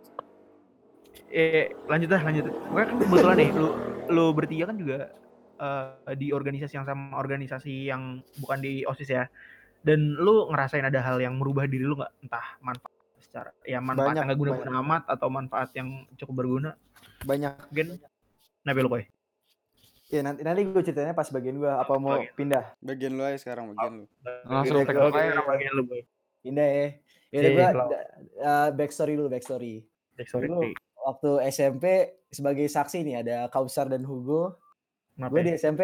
[1.30, 3.70] eh lanjut dah lanjut gue kan kebetulan nih lu
[4.10, 5.14] lu bertiga kan juga
[5.62, 9.30] eh, di organisasi yang sama organisasi yang bukan di osis ya
[9.86, 14.10] dan lu ngerasain ada hal yang merubah diri lu nggak entah manfaat secara ya manfaat
[14.10, 16.74] Banyak, yang nggak guna-guna amat atau manfaat yang cukup berguna
[17.22, 17.54] Banyak.
[17.70, 17.86] mungkin
[18.66, 19.04] nabi lu koy
[20.10, 22.34] Ya nanti nanti gue ceritanya pas bagian gue apa mau Bagian.
[22.34, 22.64] pindah?
[22.82, 24.04] Bagian lu aja sekarang, bagian lu.
[24.42, 25.38] Langsung aja.
[25.46, 26.02] bagian lu boy
[26.42, 26.88] Pindah ya.
[27.30, 27.90] Ya Iya, gue kalau-
[28.72, 29.86] backstory dulu backstory.
[30.20, 30.60] sorry Lu
[31.00, 31.84] waktu SMP
[32.28, 34.58] sebagai saksi nih ada Kausar dan Hugo.
[35.12, 35.46] Kenapa Gue ya?
[35.46, 35.82] di SMP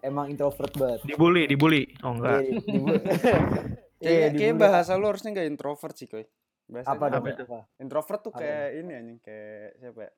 [0.00, 1.00] emang introvert banget.
[1.04, 2.82] dibully dibully oh enggak Iya, di- di-
[3.98, 4.60] Kayak, Iya, kayak dibully.
[4.60, 6.24] bahasa lu harusnya gak introvert sih, Koy.
[6.66, 7.18] Bahasa apa dong?
[7.18, 7.42] Apa itu?
[7.44, 7.60] Apa?
[7.78, 10.12] Introvert tuh Apa kayak ini anjing, kayak siapa ya?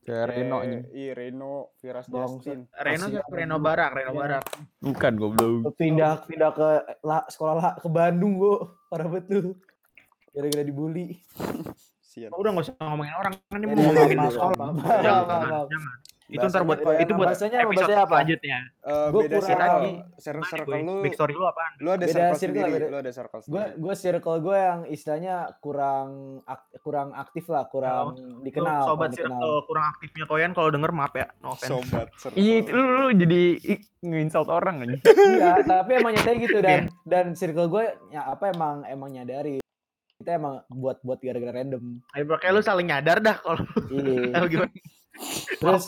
[0.00, 0.82] Kayak Reno anjing.
[0.90, 2.06] Iya, Reno, Firas.
[2.06, 2.58] Justin.
[2.72, 3.28] Reno siapa?
[3.30, 4.20] Reno Barak Reno Iya.
[4.20, 4.44] Barak
[4.78, 5.74] Bukan goblok.
[5.74, 6.68] Pindah pindah ke
[7.02, 8.54] la- sekolah la- ke Bandung gue
[8.86, 9.56] parah betul
[10.34, 11.22] gara-gara dibully
[12.04, 12.30] Sian.
[12.30, 15.66] udah nggak usah ngomongin orang kan ini Ya mau udah, ngomongin jangan maaf.
[15.66, 16.96] jangan itu ntar buat ya?
[16.98, 17.64] itu buat Bahasanya apa?
[17.64, 18.14] episode Bahasanya apa?
[18.16, 19.84] selanjutnya Eh, Gua beda kurang- circle.
[19.84, 20.48] Gimana Circle, gue?
[20.48, 21.72] circle lu, Big story lu apaan?
[21.76, 22.70] lu ada Beda circle circle, sendiri.
[22.74, 23.76] beda- Lu ada circle gue sendiri.
[23.76, 26.08] gue circle gue yang istilahnya kurang
[26.44, 28.06] ak- kurang aktif lah kurang
[28.40, 29.36] dikenal Lu sobat dikenal.
[29.36, 31.70] circle kurang aktifnya koyan kalau denger maaf ya, no offense.
[31.70, 32.36] Sobat circle.
[32.36, 34.96] Iya, itu lu, lu jadi ih, nge-insult orang aja.
[35.30, 39.60] iya tapi emang nyatanya gitu dan dan circle gue ya apa emang emang nyadari
[40.24, 43.60] kita emang buat buat gara-gara random Ayo kayak lu saling nyadar dah kalau
[43.90, 44.72] iya kalau gimana.
[45.54, 45.84] terus.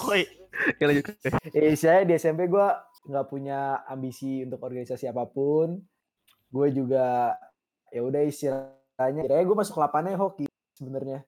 [0.77, 1.05] Ya lanjut.
[1.51, 2.67] eh saya di SMP gue
[3.07, 5.81] nggak punya ambisi untuk organisasi apa pun
[6.47, 7.33] gue juga
[7.89, 11.25] ya udah istilahnya kira gue masuk lapannya hoki sebenarnya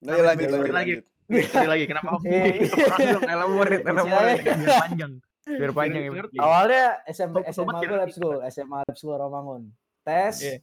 [0.00, 0.92] Nah, ya lanjut, Big story lanjut, lagi.
[0.96, 1.04] lanjut.
[1.46, 2.24] Sekali lagi kenapa oke?
[2.26, 2.84] Iya.
[2.88, 4.42] Langsung elaborate, elaborate.
[4.64, 5.12] Panjang.
[5.44, 6.10] Biar panjang ya.
[6.36, 9.62] Awalnya SMP SMA gue lab school SMA lab school Romangun
[10.00, 10.56] tes Iya.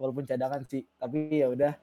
[0.00, 1.76] Walaupun cadangan sih tapi ya udah.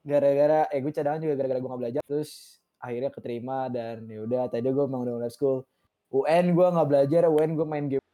[0.00, 2.30] Gara-gara eh gue cadangan juga gara-gara gue nggak belajar terus
[2.78, 5.62] akhirnya keterima dan ya udah tadi gue emang udah school.
[6.08, 8.04] UN gue nggak belajar UN gue main game.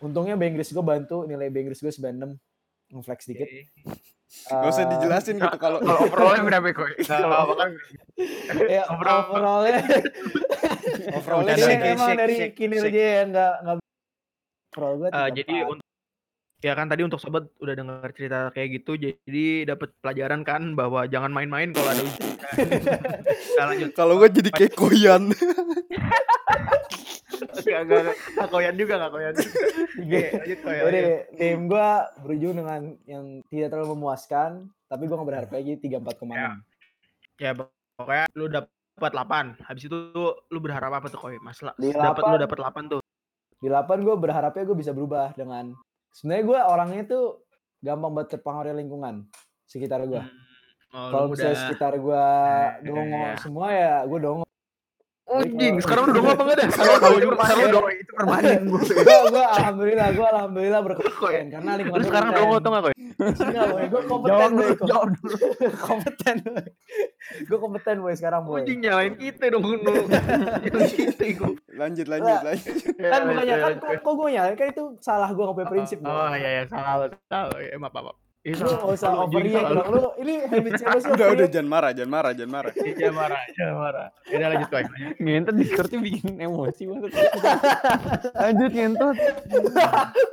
[0.00, 2.36] Untungnya bahasa Inggris gue bantu nilai bahasa Inggris gue 96
[2.90, 3.48] ngeflex dikit.
[4.44, 6.92] Gak usah Eh, dijelasin gitu kalau Kalau overallnya berapa, Koy?
[7.04, 7.70] Kalau apa kan.
[8.66, 9.76] Ya Overall- overallnya.
[11.14, 11.54] Overallnya
[11.86, 13.76] emang dari kinerja yang nggak nggak
[14.72, 15.86] overall gue Eh, jadi untuk
[16.64, 21.04] ya kan tadi untuk sobat udah dengar cerita kayak gitu jadi dapat pelajaran kan bahwa
[21.04, 22.32] jangan main-main kalau ada ujian.
[23.60, 23.90] Nah, lanjut.
[23.92, 25.28] Kalau gue jadi kayak koyan.
[27.64, 29.34] Enggak koyan juga enggak koyan.
[30.00, 30.82] Oke, lanjut koyan.
[30.88, 31.02] Jadi
[31.36, 31.88] tim gue
[32.24, 36.64] berujung dengan yang tidak terlalu memuaskan, tapi gue nggak berharap lagi tiga empat koma enam.
[37.36, 37.52] Ya
[38.00, 39.68] pokoknya lu dapat 8.
[39.68, 41.36] Habis itu lu berharap apa tuh koy?
[41.42, 42.44] Mas Di dapat lu 8.
[42.48, 43.00] dapat 8 tuh.
[43.60, 45.74] Di delapan gue berharapnya gue bisa berubah dengan
[46.14, 47.24] sebenarnya gue orangnya tuh
[47.78, 49.26] gampang banget terpengaruh lingkungan
[49.66, 50.22] sekitar gue.
[50.94, 53.34] Oh, Kalau misalnya sekitar gue Ya, dongo ya.
[53.36, 54.44] semua ya gue dongo.
[55.34, 56.68] Anjing, sekarang udah apa enggak dah?
[56.70, 57.94] Kalau Kalau itu lu permanen, sekarang Koy.
[57.98, 58.60] Itu permanen.
[58.70, 58.80] gue.
[58.84, 62.94] gue gue alhamdulillah gue alhamdulillah berkompeten karena lingkungan lu sekarang dongo tuh enggak koy?
[63.14, 63.84] Enggak, boy.
[63.88, 64.58] Gue kompeten, Jawab boy.
[64.58, 65.36] dulu, jawab dulu.
[65.88, 66.36] kompeten.
[67.48, 68.60] Gue kompeten, boy, sekarang, boy.
[68.62, 69.78] Anjing nyalain kita dong lu.
[69.80, 70.02] Gua.
[71.74, 72.66] Lanjut, lanjut, lanjut.
[72.98, 76.10] Kan bukannya, kan kok, gue nyalain, kan itu salah gue nggak punya prinsip, boy.
[76.10, 77.58] Oh iya iya salah salah.
[77.58, 78.23] Ya, maaf maaf.
[78.44, 79.88] Itu Lu nggak usah overreact dong.
[79.88, 81.08] Lu ini habit siapa sih?
[81.16, 82.84] udah udah jangan marah jangan marah jangan marah lu.
[82.92, 84.08] Jangan marah, jangan marah.
[84.28, 84.84] Udah lanjut koi.
[85.16, 87.10] Ngentot Discordnya bikin emosi banget.
[88.36, 89.16] Lanjut ngentot.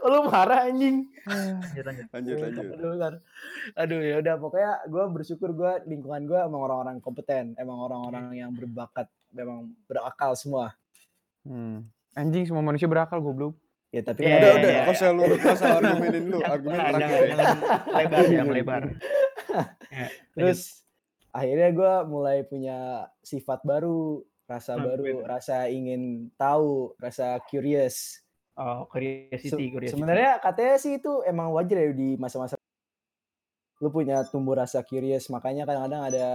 [0.03, 1.07] Lu marah anjing.
[1.23, 2.05] Lanjut lanjut.
[2.11, 3.13] lanjut lanjut Aduh, bentar.
[3.79, 8.51] Aduh ya udah pokoknya gue bersyukur gue lingkungan gue emang orang-orang kompeten, emang orang-orang yang
[8.51, 10.75] berbakat, memang berakal semua.
[11.47, 11.87] Hmm.
[12.11, 13.55] Anjing semua manusia berakal goblok.
[13.91, 16.39] Ya tapi Iya, kan udah ada- udah iya, kau usah lu kau usah argumenin lu
[16.55, 17.27] argumen terakhir jangan, ya.
[17.27, 17.57] jangan
[17.91, 18.83] lebar, jangan lebar.
[19.91, 20.59] Ya, Terus
[21.35, 22.77] akhirnya gue mulai punya
[23.19, 25.27] sifat baru, rasa Hmm, baru, beda.
[25.27, 28.23] rasa ingin tahu, rasa curious.
[28.55, 29.91] Oh, curiosity, curiosity.
[29.91, 32.55] Sebenarnya katanya sih itu emang wajar ya di masa-masa
[33.77, 36.27] lu punya tumbuh rasa curious, makanya kadang-kadang ada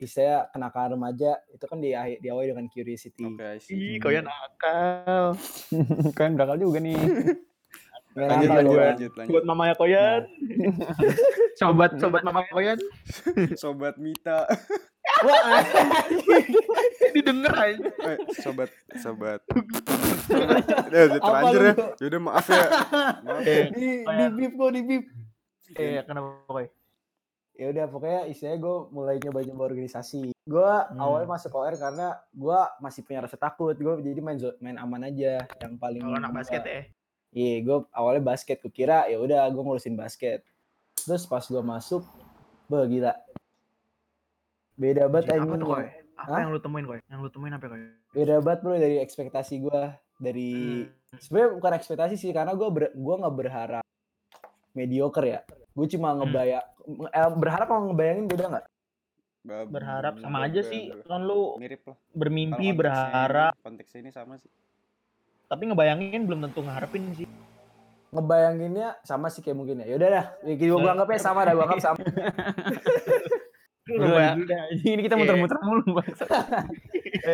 [0.00, 3.22] istilah kenakalan remaja itu kan di diawali dengan curiosity.
[3.22, 3.48] oke.
[3.68, 5.36] Ih, kau ya nakal.
[6.16, 6.96] Kalian berakal juga nih.
[8.10, 8.84] Lanjut nakal lanjut gua.
[8.88, 10.22] lanjut lanjut Buat mamanya Koyan.
[11.60, 12.74] sobat sobat mama Koyan.
[13.54, 14.50] sobat Mita
[15.20, 15.62] Wah,
[17.10, 17.86] Didengar aja.
[18.08, 19.38] eh sobat sobat
[20.26, 22.64] udah udah terlanjur ya yaudah maaf ya
[23.20, 25.04] maaf Eh, di di bip kok di bip.
[25.76, 26.66] eh kenapa Koy?
[27.60, 30.32] Ya udah pokoknya istilahnya gue mulai nyoba-nyoba organisasi.
[30.48, 33.76] Gue awalnya masuk OR karena gue masih punya rasa takut.
[33.76, 35.44] Gue jadi main main aman aja.
[35.60, 36.80] Yang paling Kalau anak basket ya.
[37.36, 38.64] Iya, gue awalnya basket.
[38.64, 40.40] Gue kira ya udah gue ngurusin basket.
[41.04, 42.00] Terus pas gue masuk,
[42.72, 43.12] bah gila.
[44.80, 45.68] Beda banget Apa tuh?
[46.16, 46.40] Apa Hah?
[46.40, 47.00] yang lu temuin Koy?
[47.12, 47.80] Yang lu temuin apa Koy?
[48.16, 49.82] Beda banget bro dari ekspektasi gue.
[50.16, 50.50] Dari
[50.88, 51.20] Hmm.
[51.20, 53.84] sebenarnya bukan ekspektasi sih karena gue ber, gua nggak berharap
[54.72, 55.40] mediocre ya.
[55.70, 56.22] Gue cuma Hmm.
[56.22, 56.66] ngebayang
[57.08, 58.66] eh, berharap kalau ngebayangin beda nggak?
[59.70, 60.92] Berharap sama aja sih.
[61.04, 64.50] Kan lu mirip lah bermimpi, berharap, konteksnya ini sama sih
[65.46, 67.26] tapi ngebayangin belum tentu ngarepin sih.
[68.10, 69.94] ngebayanginnya sama sih kayak mungkin ya.
[69.94, 71.98] Yaudah dah, ya, gue anggapnya sama dah, gue anggap sama.
[73.90, 74.34] Udah.
[74.34, 75.22] Anjing, Ini kita Iya.
[75.22, 76.02] muter-muter mulu Ini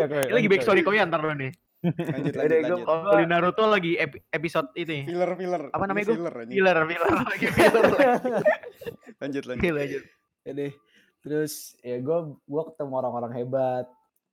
[0.08, 0.64] lagi lanjut, back Koy.
[0.64, 1.52] story Koy ntar lu nih.
[1.82, 5.02] Lanjut lanjut gua- lanjut Kalau di Naruto lagi epi- episode itu ya.
[5.04, 6.16] filler filler Apa Ini namanya gua?
[6.16, 6.34] filler.
[6.46, 7.84] Filler, filler lagi filler.
[9.18, 10.02] lanjut lanjut.
[10.42, 10.72] Ya deh.
[11.18, 13.84] Terus ya gue gua ketemu orang-orang hebat.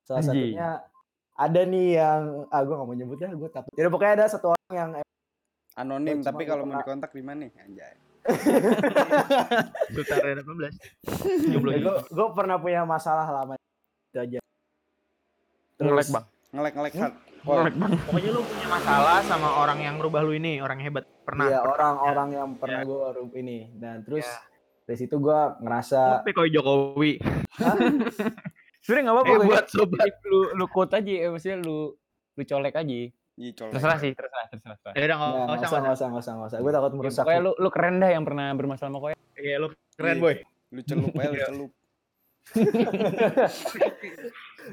[0.02, 0.54] Salah Anjing.
[0.54, 0.70] satunya
[1.34, 3.72] ada nih yang ah gue gak mau nyebut ya, gue takut.
[3.72, 4.90] Jadi pokoknya ada satu orang yang
[5.74, 7.94] anonim Gua tapi kalau mau dikontak di mana nih anjay
[9.90, 11.50] Sultan 18.
[11.50, 14.40] Jomblo ya, gue gue pernah punya masalah lama itu aja.
[15.76, 16.26] Ngelek, Bang.
[16.52, 17.02] ngelek ngelek Hmm?
[17.02, 17.76] hard Bang.
[18.08, 21.04] Pokoknya lu punya masalah sama orang yang rubah lu ini, orang yang hebat.
[21.28, 21.46] Pernah.
[21.52, 24.24] Iya orang-orang yang pernah gue ini dan terus
[24.84, 27.20] dari situ gue ngerasa Tapi Koy Jokowi.
[28.84, 29.32] Sebenernya nggak apa-apa.
[29.32, 30.08] Eh buat sobat.
[30.28, 31.96] lu lu quote aja, eh, maksudnya lu
[32.36, 33.00] lu colek aja.
[33.34, 33.74] Colek.
[33.76, 34.76] Terserah sih, terserah, terserah.
[34.76, 34.94] terserah.
[34.96, 35.68] Ya udah ya, enggak nggak usah.
[35.68, 37.70] usah nggak nggak usah nggak usah nggak usah gue takut Ya, merusak pokoknya lu lu
[37.72, 39.14] keren dah yang pernah bermasalah sama kowe.
[39.34, 40.24] Iya, lu keren, Iya.
[40.24, 40.36] boy.
[40.74, 41.48] lu celup aja lu Iya.
[41.48, 41.72] celup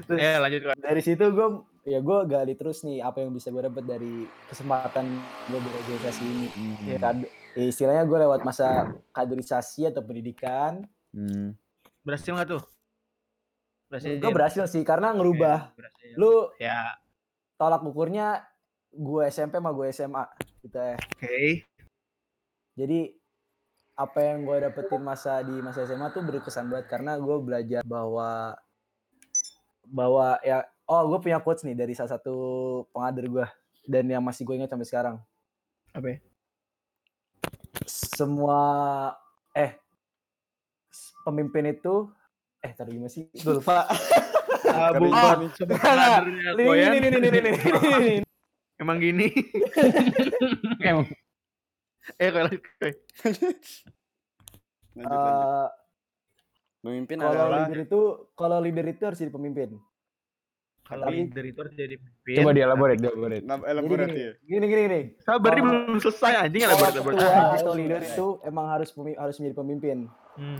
[0.07, 1.47] Terus Ya, lanjut dari situ gue
[1.81, 4.13] ya gue gali terus nih apa yang bisa gue dapat dari
[4.45, 5.05] kesempatan
[5.47, 6.45] gue berorganisasi ini
[6.85, 8.67] ya, kad- ya, istilahnya gue lewat masa
[9.09, 11.51] kaderisasi atau pendidikan Hmm.
[12.01, 12.63] Berhasil enggak tuh?
[13.85, 14.15] Berhasil.
[14.15, 16.13] gue berhasil sih karena ngerubah Iya, berhasil.
[16.15, 16.95] lu Ya,
[17.57, 18.47] tolak ukurnya
[18.89, 20.23] gue SMP sama gue SMA
[20.61, 21.67] gitu ya oke.
[22.73, 22.99] jadi
[23.93, 28.55] apa yang gue dapetin masa di masa SMA tuh berkesan banget karena gue belajar bahwa
[29.83, 32.35] bahwa ya oh gue punya quotes nih dari salah satu
[32.91, 33.45] pengader gue
[33.87, 35.15] dan yang masih gue ingat sampai sekarang
[35.91, 36.17] Apa ya?
[37.87, 38.59] semua
[39.51, 39.79] eh
[41.23, 42.11] pemimpin itu
[42.59, 43.87] eh tadi gimana sih gue lupa
[44.61, 45.35] Ah, Kering bukan.
[45.41, 45.51] banget.
[45.57, 46.91] Sobat kadernya ini Koyan.
[46.93, 48.15] ini ini ini ini ini ini
[48.79, 49.27] Emang gini.
[50.81, 51.05] Emang
[52.17, 52.61] Eh, lanjut
[54.95, 55.67] Eh,
[56.81, 57.99] memimpin kalau adalah leader itu
[58.33, 59.90] kalau leader itu harus jadi pemimpin Kalau
[60.93, 62.35] Tapi- leader itu harus jadi pemimpin.
[62.37, 63.43] coba dia elaborate, dia elaborate.
[63.43, 66.71] Nah, Jadi elaborate gini, ya gini gini gini Sabar nih Kalau- belum selesai anjing kalau
[66.73, 67.55] elaborate ketua elaborate.
[67.57, 69.97] atau leader itu emang harus harus menjadi pemimpin
[70.31, 70.59] Hmm.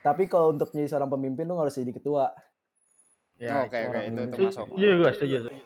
[0.00, 2.24] tapi kalau untuk menjadi seorang pemimpin lu nggak harus jadi ketua
[3.36, 5.36] Ya, oke oke orang itu termasuk Iya, gue setuju.
[5.40, 5.60] setuju.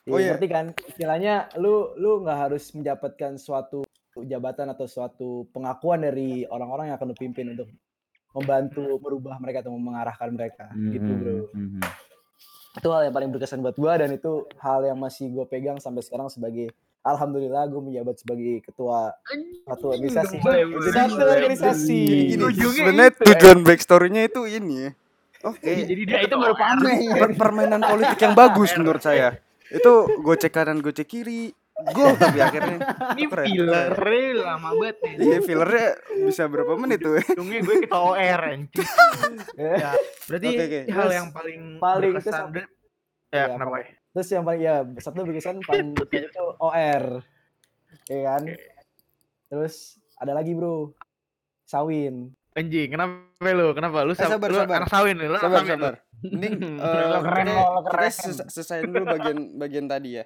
[0.00, 0.26] Ya, Oh, iya.
[0.30, 3.82] ngerti kan istilahnya lu lu nggak harus mendapatkan suatu
[4.18, 7.68] jabatan atau suatu pengakuan dari orang-orang yang akan lu pimpin untuk
[8.32, 11.80] membantu merubah mereka atau mengarahkan mereka gitu bro Mhm.
[12.76, 16.04] Itu hal yang paling berkesan buat gua dan itu hal yang masih gue pegang sampai
[16.04, 16.70] sekarang sebagai
[17.06, 19.14] alhamdulillah gue menjabat sebagai ketua
[19.64, 20.36] satu organisasi.
[20.42, 22.02] Satu organisasi.
[22.36, 24.90] Sebenarnya itu, tujuan backstorynya itu ini ya.
[25.46, 25.72] Oke.
[25.86, 29.38] Jadi dia itu baru per- permainan politik yang bagus menurut saya.
[29.70, 31.54] Itu gocek kanan gocek kiri
[31.86, 32.78] gol tapi akhirnya
[33.12, 33.92] Ini Keren, filler
[34.38, 35.14] lama banget nih.
[35.18, 35.88] iya fillernya
[36.22, 38.88] bisa berapa menit tuh Ujungnya gue kita OR anjing.
[39.60, 39.92] ya,
[40.24, 40.80] berarti Oke, oke.
[40.86, 42.70] hal Terus yang paling paling berkesan dan-
[43.26, 43.76] Iya, ya kenapa?
[43.76, 43.86] ya?
[44.08, 47.04] Terus yang paling ya satu berkesan paling itu OR.
[48.06, 48.42] Iya kan?
[49.46, 49.74] Terus
[50.16, 50.96] ada lagi, Bro.
[51.62, 52.30] Sawin.
[52.52, 53.68] Anjing, kenapa lu?
[53.72, 54.76] Kenapa lu, Eh, sab- sabar, lu sabar.
[54.80, 58.08] anak sawin lu, sabar sabar ini eh, keren kita, kita keren.
[58.10, 60.24] ses- selesaiin dulu bagian bagian tadi ya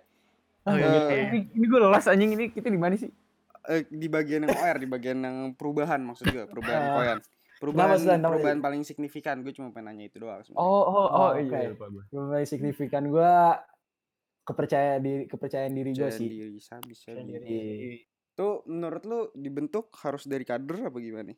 [0.62, 1.22] Oh, iya, Eh, iya.
[1.26, 3.08] ini, ini gue lelas anjing ini kita di mana sih?
[3.62, 6.94] Eh, di bagian yang OR di bagian yang perubahan maksud gue perubahan Ah.
[6.94, 7.18] koyan
[7.56, 8.18] perubahan Slan?
[8.18, 10.60] Kenapa, perubahan paling signifikan gue cuma pengen nanya itu doang sebenarnya.
[10.60, 12.04] Oh, oh, oh, Oh, iya lupa gue.
[12.10, 13.60] Yang paling signifikan gua
[14.42, 16.26] kepercayaan diri kepercayaan diri gue sih.
[16.26, 18.00] diri bisa bisa diri.
[18.32, 21.36] tuh menurut lu dibentuk harus dari kader apa gimana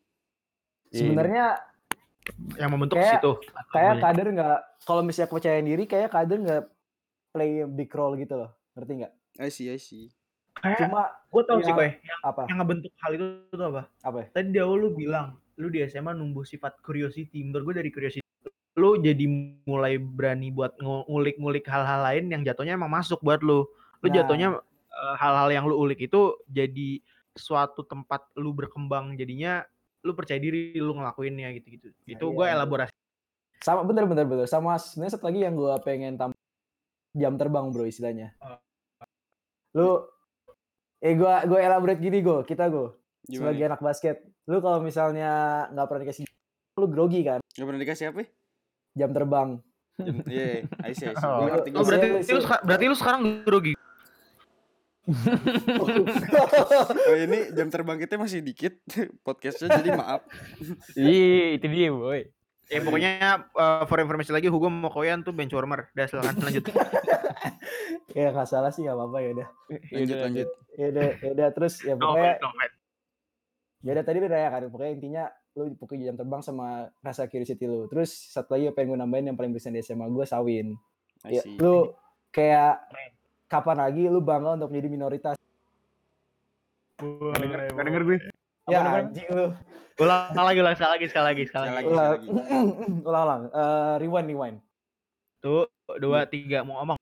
[0.89, 1.59] Sebenarnya
[2.55, 3.33] yang membentuk Kayak- situ.
[3.69, 4.03] kayak Iya.
[4.05, 6.63] kader nggak kalau misalnya kepercayaan diri kayak kader nggak
[7.31, 8.51] play a big role gitu loh.
[8.77, 9.13] Ngerti nggak?
[9.41, 10.13] I see I see
[10.61, 12.43] Kayak Cuma gue tau sih koy, yang, apa?
[12.47, 13.83] yang ngebentuk hal itu tuh apa?
[14.05, 14.27] Apa ya?
[14.37, 17.41] Tadi di awal lu bilang, lu di SMA numbuh sifat curiosity.
[17.43, 18.23] Menurut gue dari curiosity,
[18.77, 19.25] lu jadi
[19.65, 23.65] mulai berani buat ngu- ngulik-ngulik hal-hal lain yang jatuhnya emang masuk buat lu.
[24.05, 24.15] Lu Nah.
[24.23, 24.49] jatuhnya
[24.93, 27.01] eh, hal-hal yang lu ulik itu jadi
[27.33, 29.65] suatu tempat lu berkembang jadinya
[30.05, 31.91] lu percaya diri lu ngelakuinnya gitu-gitu.
[32.05, 32.57] Itu iya, gue bener.
[32.61, 32.95] elaborasi.
[33.65, 34.47] Sama bener bener bener.
[34.47, 36.37] Sama sebenarnya satu lagi yang gua pengen tambah
[37.13, 38.33] jam terbang bro istilahnya.
[38.41, 38.59] Oh.
[39.73, 39.89] Lu
[40.99, 44.17] eh gua gua elaborate gini go kita go gimana sebagai anak basket.
[44.49, 45.31] Lu kalau misalnya
[45.71, 46.25] nggak pernah dikasih
[46.73, 48.29] lu grogi kan Gak pernah dikasih apa ya?
[48.93, 49.49] jam terbang.
[50.25, 51.25] Iya, I see, I see.
[51.25, 51.45] Oh.
[51.45, 53.73] Ngerti, Oh, berarti, Iya, lu, berarti lu sekarang grogi.
[55.83, 58.79] Oh, ini jam terbang kita masih dikit
[59.27, 60.23] podcastnya jadi maaf.
[60.97, 62.23] Iya, itu dia, boy.
[62.73, 63.13] Ya pokoknya
[63.53, 65.93] eh, for informasi lagi Hugo mau koyan tuh bench warmer.
[65.93, 66.65] Udah silakan lanjut.
[68.17, 69.49] ya nggak salah sih nggak apa-apa ya udah.
[69.93, 70.49] Lanjut lanjut.
[70.81, 72.73] Ya udah ya udah terus ya No pokoknya no fight.
[73.83, 77.69] ya udah tadi udah ya kan pokoknya intinya lu pokoknya jam terbang sama rasa curiosity
[77.69, 77.85] lu.
[77.93, 80.73] Terus satu lagi yang pengen gue nambahin yang paling berkesan di SMA gue sawin.
[81.29, 81.93] Ya, lu
[82.33, 82.89] kayak
[83.53, 85.37] kapan lagi lu bangga untuk menjadi minoritas?
[86.97, 88.32] Gak denger, gak denger gue.
[88.73, 89.47] Ya Apa anjing lu.
[89.95, 91.87] Ulang lagi, ulang sekali lagi, sekali lagi, sekali lagi.
[91.87, 92.27] lagi.
[92.27, 92.67] Ulang,
[93.05, 93.43] ulang-ulang.
[93.55, 94.57] Eh, rewind, rewind.
[95.39, 96.99] Tuh, dua, tiga, mau ngomong.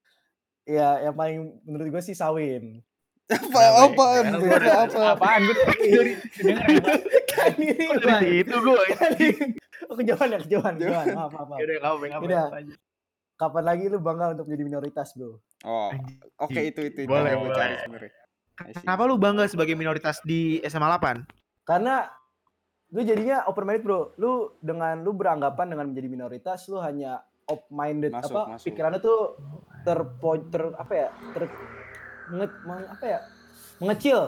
[0.64, 2.83] Ya, yang paling menurut gue sih sawin.
[3.30, 5.00] Apa apa beda udah- apa?
[5.14, 6.66] Apaan gue dari denger
[7.30, 8.83] kan ini Dari itu gue.
[8.92, 9.54] Kan ini-
[9.87, 11.06] Oh, kejauhan ya, kejauhan, kejauhan.
[11.11, 12.46] Maaf, maaf, nggak Udah.
[12.46, 12.74] apa-apa.
[13.35, 15.40] Kapan lagi lu bangga untuk menjadi minoritas, bro?
[15.62, 15.88] Oh,
[16.38, 17.80] oke itu itu itu Boleh, yang gue cari boleh.
[17.80, 18.12] sebenarnya.
[18.76, 21.24] Kenapa lu bangga sebagai minoritas di SMA 8?
[21.70, 22.02] Karena
[22.90, 24.11] lu jadinya open minded, bro.
[24.18, 28.66] Lu dengan lu beranggapan dengan menjadi minoritas, lu hanya open minded Masuk, apa masuk.
[28.66, 29.38] pikirannya tuh
[29.87, 31.09] terpo ter apa ya?
[31.30, 31.42] Ter
[32.35, 33.18] nge, meng- apa ya?
[33.78, 34.20] Mengecil,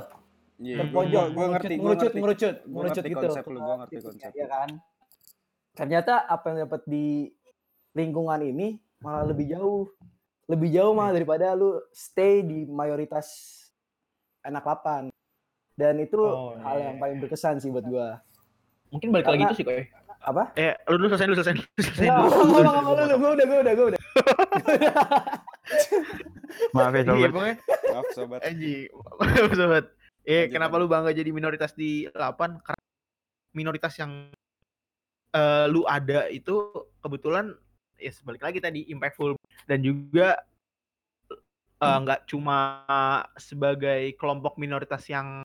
[0.62, 2.18] Iya, terpojok, gue ngerti, mengerucut, ngerti.
[2.22, 3.18] mengerucut, Gua mengerucut ngerti gitu.
[3.26, 4.68] konsep lu, gua ngerti Gitu, konsep ya kan?
[5.74, 7.07] Ternyata apa yang dapat di
[7.92, 9.90] lingkungan ini malah lebih jauh.
[10.46, 13.59] Lebih jauh malah daripada lu stay di mayoritas
[14.40, 15.12] anak lapan.
[15.72, 16.85] Dan itu Oh, hal iya.
[16.88, 18.20] yang paling berkesan sih buat gua.
[18.88, 19.82] Mungkin balik lagi Karena- itu sih, Koy.
[20.22, 20.54] Apa?
[20.54, 22.06] Eh, lu dulu selesai, lu selesai, lu selesai.
[22.06, 24.00] Nggak, nggak, nggak, gua udah, gua udah, gua udah.
[26.72, 27.30] Maaf ya, Iya, sobat.
[27.32, 27.56] pokoknya
[27.90, 28.40] Maaf sobat.
[28.44, 28.87] Anjing,
[29.56, 29.85] sobat.
[30.22, 32.62] Eh, kenapa lu bangga jadi minoritas di 8?
[32.62, 32.85] Karena
[33.52, 34.30] minoritas yang
[35.32, 36.54] eh, lu ada itu
[37.00, 37.50] kebetulan
[37.96, 39.35] ya sebalik lagi tadi impactful
[39.66, 40.38] dan juga
[41.80, 42.85] eh, nggak cuma
[43.35, 45.42] sebagai kelompok minoritas yang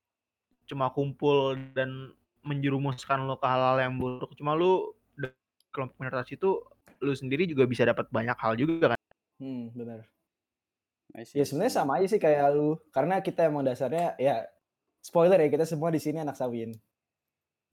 [0.68, 2.12] cuma kumpul dan
[2.44, 4.36] menjerumuskan lu ke hal-hal yang buruk.
[4.36, 5.34] Cuma lu de-
[5.72, 6.60] kelompok minoritas itu
[7.00, 9.00] lu sendiri juga bisa dapat banyak hal juga kan.
[9.40, 10.04] Hmm, benar.
[11.34, 12.76] Ya sebenarnya sama aja sih kayak lu.
[12.92, 14.46] Karena kita emang dasarnya ya
[15.00, 16.76] spoiler ya kita semua di sini anak sawin.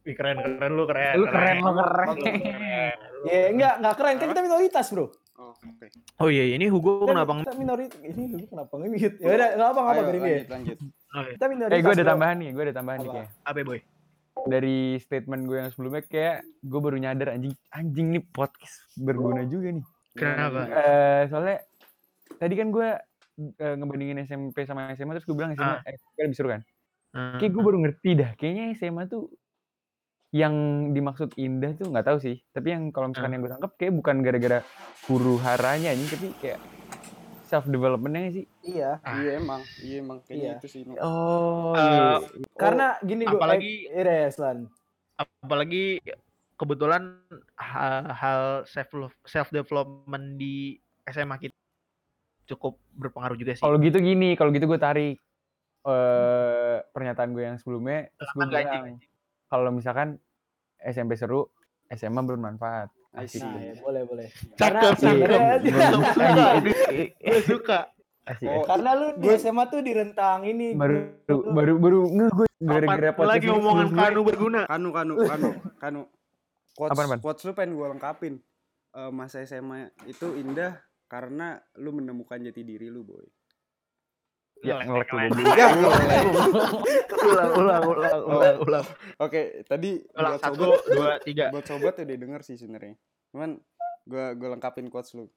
[0.04, 1.16] Wih, keren, keren lu keren.
[1.16, 2.96] Lu keren, lu keren.
[3.24, 5.08] Ya enggak enggak keren kan kita minoritas, Bro.
[5.34, 5.86] Oh, oke.
[6.22, 9.16] Oh iya, ini Hugo Kan kenapa kita minoritas ini lu kenapa nge-mute?
[9.18, 10.28] Ya udah enggak apa enggak apa Ayo, biarin dia.
[10.28, 10.78] lanjut lanjut.
[11.14, 11.72] Kita minoritas.
[11.72, 12.10] Eh, gue ada Bro.
[12.10, 13.14] tambahan nih, gue ada tambahan nih Apa?
[13.16, 13.28] kayak.
[13.44, 13.80] apa boy?
[14.44, 19.68] Dari statement gue yang sebelumnya kayak gue baru nyadar anjing anjing nih podcast berguna juga
[19.70, 19.84] nih.
[20.12, 20.60] Kenapa?
[20.66, 21.58] Eh soalnya
[22.34, 22.88] tadi kan gue
[23.56, 25.82] eh, ngebandingin SMP sama SMA terus gue bilang SMA Ah.
[25.82, 26.60] eh, kan lebih seru kan.
[27.10, 27.38] Hmm.
[27.38, 28.30] Kayak gue baru ngerti dah.
[28.34, 29.30] Kayaknya SMA tuh
[30.30, 30.54] yang
[30.90, 32.42] dimaksud indah tuh nggak tahu sih.
[32.48, 33.34] Tapi yang kalau misalkan Ah.
[33.34, 34.58] yang gue tangkap kayak bukan gara-gara
[35.06, 36.58] huru haranya anjing tapi kayak
[37.44, 38.46] self developmentnya sih.
[38.62, 38.98] Iya.
[39.00, 39.14] Ah.
[39.16, 40.58] Iya emang, iya emang kayaknya Iya.
[40.58, 40.82] itu sih.
[40.98, 42.04] Oh, Eh, iya.
[42.54, 44.66] Karena gini gue apalagi- eh, iya, Slan.
[45.14, 46.02] apalagi
[46.54, 47.22] kebetulan
[47.54, 48.90] hal, hal self
[49.22, 50.74] self development di
[51.04, 51.54] SMA kita
[52.46, 53.62] cukup berpengaruh juga sih.
[53.62, 55.16] Kalau gitu gini, kalau gitu gue tarik.
[55.84, 58.08] eh pernyataan gue yang sebelumnya
[58.40, 58.96] bilang
[59.46, 60.16] kalau misalkan
[60.80, 61.52] SMP seru
[61.92, 63.22] SMA bermanfaat Nah,
[63.56, 64.26] ya, boleh boleh.
[64.54, 65.58] Cakep, Karena sebenarnya-
[67.14, 67.80] Gue suka.
[68.24, 68.66] asik, Oh, asik.
[68.66, 70.74] Karena lu di SMA tuh di rentang ini.
[70.74, 71.14] baru
[71.46, 74.60] baru baru nge gue gara-gara Apa lagi omongan kanu berguna.
[74.66, 75.48] Kanu, kanu, kanu,
[75.78, 76.02] kanu.
[76.74, 78.34] Quotes, Apaan, quotes lu pengen gue lengkapin.
[78.90, 80.74] Eh, masa SMA itu indah
[81.06, 83.22] karena lu menemukan jati diri lu, boy.
[84.64, 85.54] Ya ngelek goblok.
[85.54, 85.66] Ya,
[87.24, 88.84] ulang, ulang, ulang, ulang, ulang.
[89.16, 91.44] Oke, tadi Ulang buat satu, sobat, dua, tiga.
[91.48, 92.94] buat sobat udah denger sih sebenarnya.
[93.30, 93.60] Cuman
[94.04, 95.28] gua gua lengkapin quotes lu.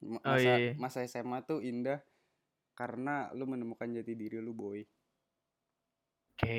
[0.00, 0.72] Ma- Oh, Masa, iya, iya.
[0.74, 1.98] masa SMA tuh indah
[2.72, 4.86] karena lu menemukan jati diri lu, boy.
[6.38, 6.54] Oke,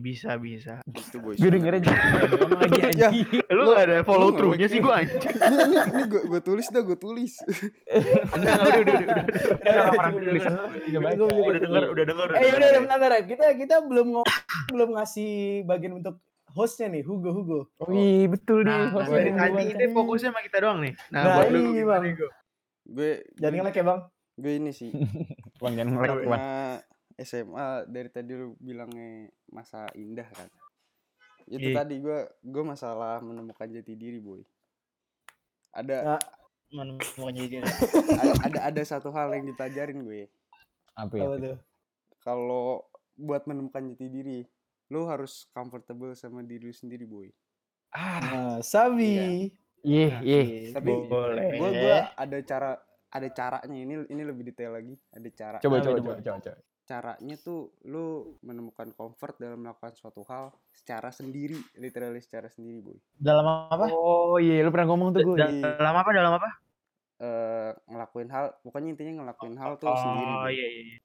[0.00, 0.80] bisa, bisa.
[0.88, 1.36] Itu boy.
[1.36, 3.12] gue dengerin lagi Ya.
[3.52, 5.20] Lu gak ada follow through-nya sih gue anjing.
[5.60, 7.36] ini ini, gua, gua tulis dah, gua tulis.
[8.32, 11.36] Enggak, udah, udah, udah, udah.
[11.36, 12.28] Udah denger, udah denger.
[12.32, 13.12] Eh udah udah bentar.
[13.28, 14.24] Kita kita belum
[14.72, 16.16] belum ngasih bagian untuk
[16.56, 17.60] hostnya nih, Hugo Hugo.
[17.76, 19.52] oh iya betul nih Nah, hostnya dari duluan.
[19.52, 20.92] tadi ini fokusnya sama kita doang nih.
[21.12, 22.06] Nah, Nah, buat lu iya, gimana?
[22.88, 24.00] Gue Jangan ngelek ya, Bang.
[24.40, 24.90] gue ini sih.
[25.60, 26.42] bang jangan ngelek bang
[27.20, 30.48] SMA dari tadi lu bilangnya masa indah kan?
[31.44, 31.82] Itu Iya.
[31.82, 34.40] tadi gua gua masalah menemukan jati diri boy.
[35.70, 36.22] Ada Nah.
[36.70, 37.74] Mana mau jadi ada,
[38.46, 40.30] ada ada satu hal yang dipelajarin gue.
[40.94, 41.58] Apa ya?
[42.22, 42.86] Kalau
[43.18, 44.38] buat menemukan jati diri
[44.86, 47.26] lu harus comfortable sama diri lu sendiri boy.
[47.90, 48.22] Ah.
[48.22, 49.50] Nah, Sabi.
[49.82, 51.58] iya iya tapi Boleh.
[51.58, 52.70] gua gua ada cara
[53.10, 53.74] ada caranya.
[53.74, 54.94] Ini ini lebih detail lagi.
[55.10, 55.58] Ada cara.
[55.58, 58.06] Coba coba coba coba coba caranya tuh lu
[58.42, 63.86] menemukan comfort dalam melakukan suatu hal secara sendiri literally secara sendiri boy Dalam apa?
[63.88, 66.10] oh iya lu pernah ngomong tuh gue Da- Dalam apa?
[66.10, 66.50] Dalam apa?
[67.20, 70.50] eh ngelakuin hal pokoknya intinya ngelakuin hal tuh sendiri Oh Boy.
[70.50, 70.82] iya iya.
[70.82, 70.98] iya.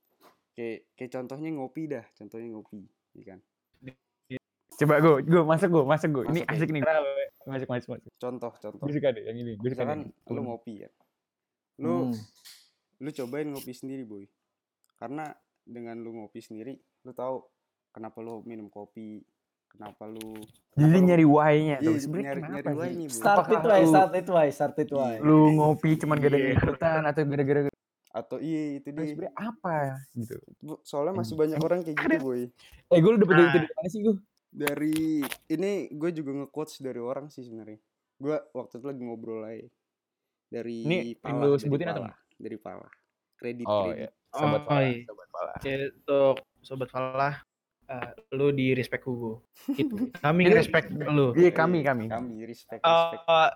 [0.56, 2.82] kayak kayak contohnya ngopi dah contohnya ngopi
[3.14, 3.40] iya kan
[4.76, 6.82] coba gue gue masuk gue masuk gue ini asik nih
[7.46, 10.08] masuk masuk masuk contoh contoh gue suka deh yang ini gue suka nih.
[10.28, 10.90] lu ngopi ya
[11.78, 12.16] lu Hmm.
[12.98, 14.24] lu cobain ngopi sendiri boy
[14.96, 17.42] karena dengan lu ngopi sendiri lu tahu
[17.90, 19.26] kenapa lu minum kopi
[19.68, 20.38] kenapa lu
[20.72, 23.12] jadi kenapa lu- nyari why-nya Iya, tuh sebenarnya nyari- kenapa nyari why-nya, Boy.
[23.12, 25.16] Start Apakah it why, lu- start it why, start it why.
[25.20, 26.56] lu ngopi cuman gara-gara Iya.
[26.56, 27.60] ikutan atau gara-gara
[28.16, 29.10] atau iya itu Nah, dia.
[29.12, 29.76] sebenarnya apa
[30.14, 30.36] gitu?
[30.82, 31.42] Soalnya masih Hmm.
[31.42, 32.42] banyak orang kayak gitu boy
[32.86, 34.16] eh gue udah dari mana sih gue
[34.50, 34.96] dari
[35.50, 37.76] ini gue juga nge-quotes dari orang sih sebenarnya.
[38.16, 39.68] Gue waktu itu lagi ngobrol aja.
[40.46, 42.88] Dari Ini Pala, lu dari sebutin atau Pala, dari Pala.
[43.36, 44.00] Kredit oh kredit.
[44.00, 45.04] iya sobat Oh, Fala iya.
[45.04, 47.36] sobat Fala Ya, Untuk sobat Falah,
[47.86, 49.46] eh, lu di respect Hugo.
[49.70, 49.96] Gitu.
[50.22, 51.32] Kami respect lu.
[51.34, 53.56] iya kami kami kami respect Eh, respect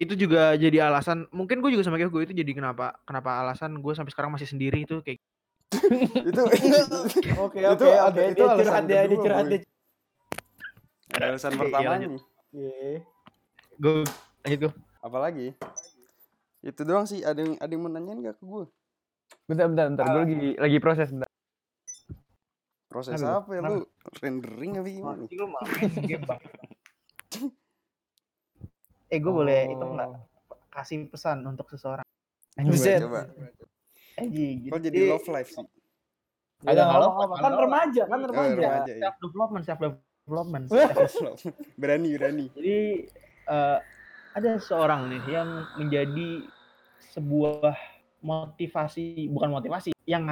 [0.00, 3.78] itu juga jadi alasan mungkin gue juga sama kayak gue itu jadi kenapa kenapa alasan
[3.78, 5.22] gue sampai sekarang masih sendiri itu kayak
[6.28, 6.42] itu
[7.38, 8.22] Oke, Itu oke, ada- oke.
[8.28, 9.60] itu alasan dia, dia curhat dia.
[11.14, 12.22] alasan pertamanya lanjut.
[12.50, 13.06] Iya.
[13.76, 13.94] gue
[14.40, 15.46] lanjut gue apalagi
[16.60, 18.66] itu doang sih ada yang ada yang mau nanyain gak ke gue
[19.48, 20.04] bentar bentar bentar.
[20.12, 21.30] Gue lagi lagi proses bentar.
[22.88, 23.84] Proses Aduh, apa ya lu
[24.24, 25.22] rendering apa gimana?
[25.28, 26.40] Lu main game bang
[29.12, 30.08] eh gue boleh itu nggak?
[30.68, 32.04] Kasih pesan untuk seseorang.
[32.58, 33.00] Buset.
[33.04, 33.28] coba
[34.18, 35.62] Anjing, kok jadi love life sih
[36.66, 37.38] Ada kalau-.
[37.38, 38.58] Kan remaja, kan Oh, remaja.
[38.58, 39.00] remaja, iya.
[39.06, 39.78] self development self
[40.26, 40.64] development.
[41.80, 42.46] Berani berani.
[42.50, 42.78] Jadi
[43.46, 43.78] eh,
[44.34, 45.48] ada seorang nih yang
[45.78, 46.50] menjadi
[47.14, 47.78] sebuah
[48.22, 50.26] motivasi bukan motivasi yang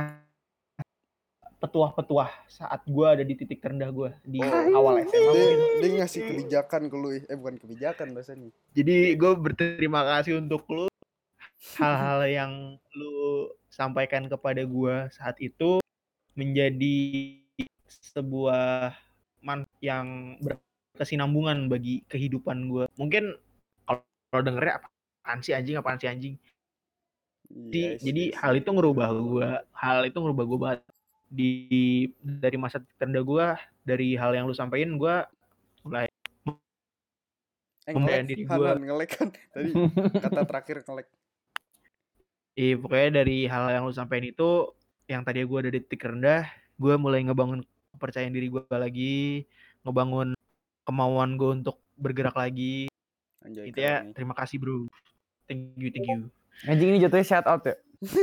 [1.56, 4.76] petuah-petuah saat gue ada di titik terendah gue di Oh.
[4.76, 5.58] awal SMA dia, mungkin.
[5.80, 10.86] dia ngasih kebijakan ke lu eh bukan kebijakan bahasanya Jadi gue berterima kasih untuk lu
[11.80, 12.52] hal-hal yang
[12.92, 15.80] lu sampaikan kepada gue saat itu
[16.36, 16.96] menjadi
[17.88, 18.92] sebuah
[19.40, 22.84] man yang berkesinambungan bagi kehidupan gue.
[23.00, 23.32] Mungkin
[23.88, 26.36] kalau kalau dengernya apaan sih anjing apaan sih anjing.
[27.46, 30.80] Jadi, Iya, jadi iya, hal itu ngerubah gue, hal itu ngerubah gue banget
[31.26, 31.50] di
[32.22, 33.46] dari masa terendah gue,
[33.86, 35.16] dari hal yang lu sampaikan gue
[35.86, 36.06] mulai
[37.86, 38.42] eh, membayar ngelek, diri.
[38.50, 39.70] Han, ngelek kan tadi
[40.18, 41.06] kata terakhir ngelek
[42.56, 44.50] Iya pokoknya dari hal yang lu sampaikan itu
[45.12, 46.48] yang tadi gue ada di titik rendah,
[46.80, 47.60] gue mulai ngebangun
[47.94, 49.44] kepercayaan diri gue lagi,
[49.84, 50.32] ngebangun
[50.88, 52.88] kemauan gue untuk bergerak lagi.
[53.44, 54.88] Anjay, Itu ya terima kasih bro.
[55.46, 56.32] Thank you, thank you.
[56.62, 57.76] Anjing ini jatuhnya shout out ya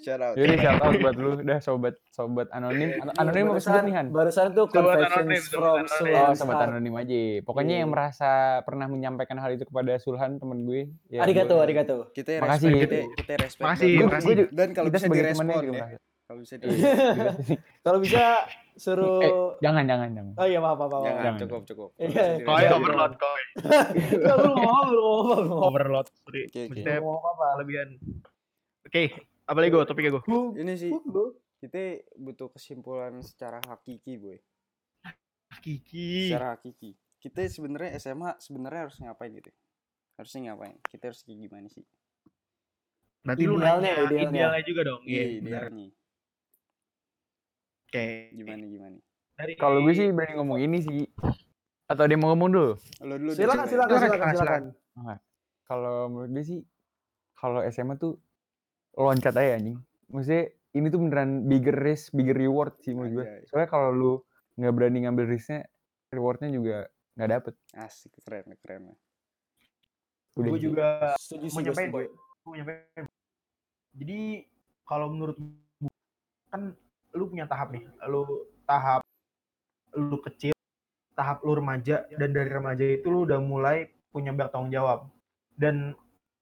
[0.00, 3.82] shout out Jadi shout out buat lu dah sobat sobat anonim An- anonim apa sebut
[3.82, 5.84] nih Han Barusan tuh confessions sobat from.
[5.86, 7.20] Sultan Oh, sobat anonim aja.
[7.40, 7.94] Pokoknya yang Iya.
[7.94, 8.30] merasa
[8.62, 10.88] pernah menyampaikan hal itu kepada Sulhan temen gue.
[11.08, 11.96] Ya, Arigato, gue- arigato.
[12.10, 12.68] kita Makasih.
[12.68, 14.08] respect kita, kita respect Makasih, banget.
[14.08, 14.34] makasih.
[14.50, 15.84] dan kalau kita bisa direspon ya.
[16.24, 16.66] Kalau bisa di
[17.84, 18.22] Kalau bisa
[18.74, 20.34] Eh, suruh jangan jangan jangan.
[20.34, 21.04] Oh iya maaf maaf maaf.
[21.04, 21.40] Jangan, Jangan.
[21.46, 21.90] cukup cukup.
[21.96, 22.24] Iya.
[22.42, 23.42] Koi overload koi.
[23.54, 25.04] Enggak, belum ngomong, belum
[25.46, 25.60] ngomong.
[25.64, 26.06] Overload.
[26.10, 26.42] Sorry.
[26.44, 26.68] Oke, oke.
[26.68, 27.46] Maksudnya Belum ngomong apa.
[27.54, 27.88] kelebihan.
[28.84, 29.02] Oke,
[29.44, 29.82] apa lagi gue?
[29.84, 30.22] Topiknya gue.
[30.56, 31.24] Ini sih Lu
[31.56, 31.80] kita
[32.14, 34.38] butuh kesimpulan secara hakiki, boy.
[35.54, 36.28] Kiki.
[36.28, 36.92] Secara hakiki.
[37.16, 39.48] Kita sebenarnya SMA sebenarnya harus ngapain gitu?
[40.14, 40.76] Harusnya ngapain?
[40.84, 41.86] Kita harus kayak gimana sih?
[43.22, 44.28] Berarti lu Idealnya, nanya idealnya.
[44.28, 45.00] idealnya juga dong.
[45.06, 45.62] Iya, Iya, benar.
[45.70, 45.88] idealnya.
[47.94, 48.34] Oke.
[48.34, 48.98] Gimana gimana?
[49.38, 51.06] Dari Kalau gue sih berani ngomong ini sih.
[51.86, 52.72] Atau dia mau ngomong dulu?
[53.06, 54.62] Lo dulu silakan silakan Silakan, silakan.
[55.62, 56.60] Kalau menurut gue sih,
[57.38, 58.18] kalau SMA tuh
[58.98, 59.78] loncat aja anjing.
[60.10, 63.46] Maksudnya ini tuh beneran bigger risk, bigger reward sih menurut gue.
[63.46, 64.12] Soalnya kalau lu
[64.58, 65.62] nggak berani ngambil risknya,
[66.10, 67.54] rewardnya juga nggak dapet.
[67.78, 68.90] Asik, keren, keren.
[70.34, 70.74] Udah gue gitu.
[70.74, 72.10] juga Setuju mau sih gue.
[73.94, 74.50] Jadi
[74.82, 75.94] kalau menurut gue
[76.50, 76.74] kan
[77.14, 77.86] lu punya tahap nih.
[78.10, 79.00] Lu tahap
[79.94, 80.54] lu kecil,
[81.14, 85.08] tahap lu remaja dan dari remaja itu lu udah mulai punya banyak tanggung jawab.
[85.54, 85.94] Dan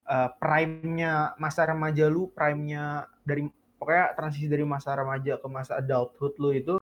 [0.09, 3.47] eh, prime-nya masa remaja lu, prime-nya dari
[3.77, 6.75] pokoknya transisi dari masa remaja ke masa adulthood lu itu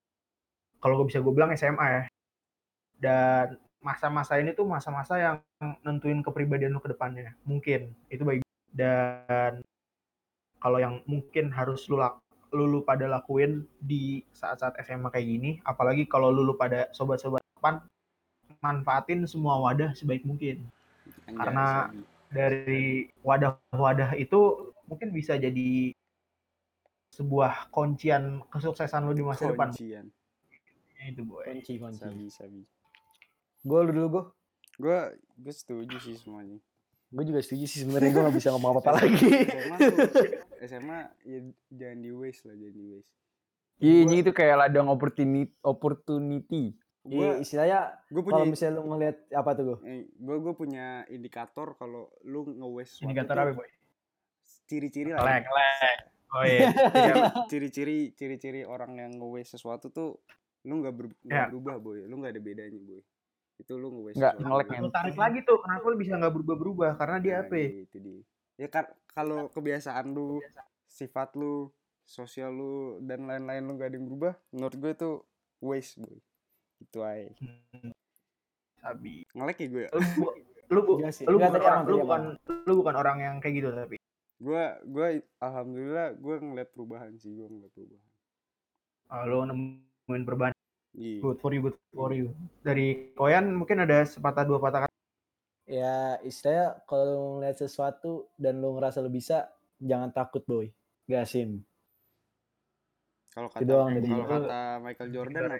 [0.80, 2.02] kalau gue bisa gue bilang SMA ya.
[3.00, 5.36] Dan masa-masa ini tuh masa-masa yang
[5.84, 7.34] nentuin kepribadian lu ke depannya.
[7.44, 9.64] Mungkin itu baik dan
[10.60, 12.20] kalau yang mungkin harus lu lak
[12.52, 17.40] lu, lu pada lakuin di saat-saat SMA kayak gini, apalagi kalau lu, lu pada sobat-sobat
[17.58, 17.82] depan
[18.60, 20.66] manfaatin semua wadah sebaik mungkin.
[21.28, 21.90] Anjay, Karena-.
[22.30, 25.90] Dari wadah-wadah itu mungkin bisa jadi
[27.10, 29.74] sebuah kuncian kesuksesan lu di masa depan.
[29.74, 30.06] Kuncian.
[31.02, 31.42] Itu boy.
[31.42, 32.62] kunci kunci Sabi, sabi.
[33.66, 34.24] gue lu dulu gue
[34.80, 34.98] Gue
[35.42, 36.62] gue setuju sih semuanya.
[37.10, 39.96] Gue juga setuju sih sebenarnya gue gak bisa ngomong apa apa lagi SMA tuh
[40.60, 41.38] SMA ya
[41.74, 43.12] jangan di waste lah, jangan di waste.
[43.80, 45.50] Iya, ini itu kayak ladang opportunity.
[45.64, 46.76] opportunity.
[47.00, 47.78] Gue Iya, istilahnya
[48.12, 49.78] gue punya kalau misalnya lu ngeliat apa tuh gue
[50.20, 53.70] gue gue punya indikator kalau lu nge-waste Indikator sesuatu apa boy?
[54.68, 55.20] ciri-ciri lah.
[55.24, 55.98] Ngelek, ngelek.
[56.30, 56.60] Oh iya.
[56.92, 57.14] Iya,
[57.50, 60.20] ciri-ciri ciri-ciri orang yang nge-waste sesuatu tuh
[60.60, 61.48] lu nggak ber, Ya.
[61.48, 63.00] berubah boy lu nggak ada bedanya boy
[63.60, 66.90] itu lu nge-waste Nggak, ngelek, Lu tarik lagi tuh, kenapa lu bisa nggak berubah-berubah?
[66.96, 67.68] Karena dia Nah, apa ya?
[67.84, 68.20] itu dia.
[68.56, 70.40] Ya kan kalau kebiasaan lu
[70.88, 71.68] sifat lu
[72.04, 75.10] sosial lu dan lain-lain lu gak ada yang berubah menurut gue itu
[75.62, 76.16] waste boy.
[76.80, 77.30] Itu aja.
[77.38, 77.92] Hmm.
[78.80, 79.28] Sabi.
[79.36, 79.90] ngelek ya gue ya?
[79.92, 80.36] Lu, bu-
[80.70, 82.20] lu, bu- Iya lu, Nggak, bukan orang, lu bukan
[82.66, 83.96] lu bukan orang yang kayak gitu tapi.
[84.40, 85.06] Gue gue
[85.38, 88.08] alhamdulillah gue ngeliat perubahan sih gue ngeliat perubahan.
[89.10, 90.54] Uh, lu nemuin perubahan
[90.94, 91.18] iya.
[91.22, 92.32] Good for you good for you.
[92.62, 94.96] Dari Koyan mungkin ada sepatah dua patah kata.
[95.70, 100.66] Ya istilahnya kalau lu ngeliat sesuatu dan lu ngerasa lu bisa jangan takut boy.
[101.10, 101.66] Gasin
[103.30, 105.56] kalau kata doang kalau kata Michael Jordan apa?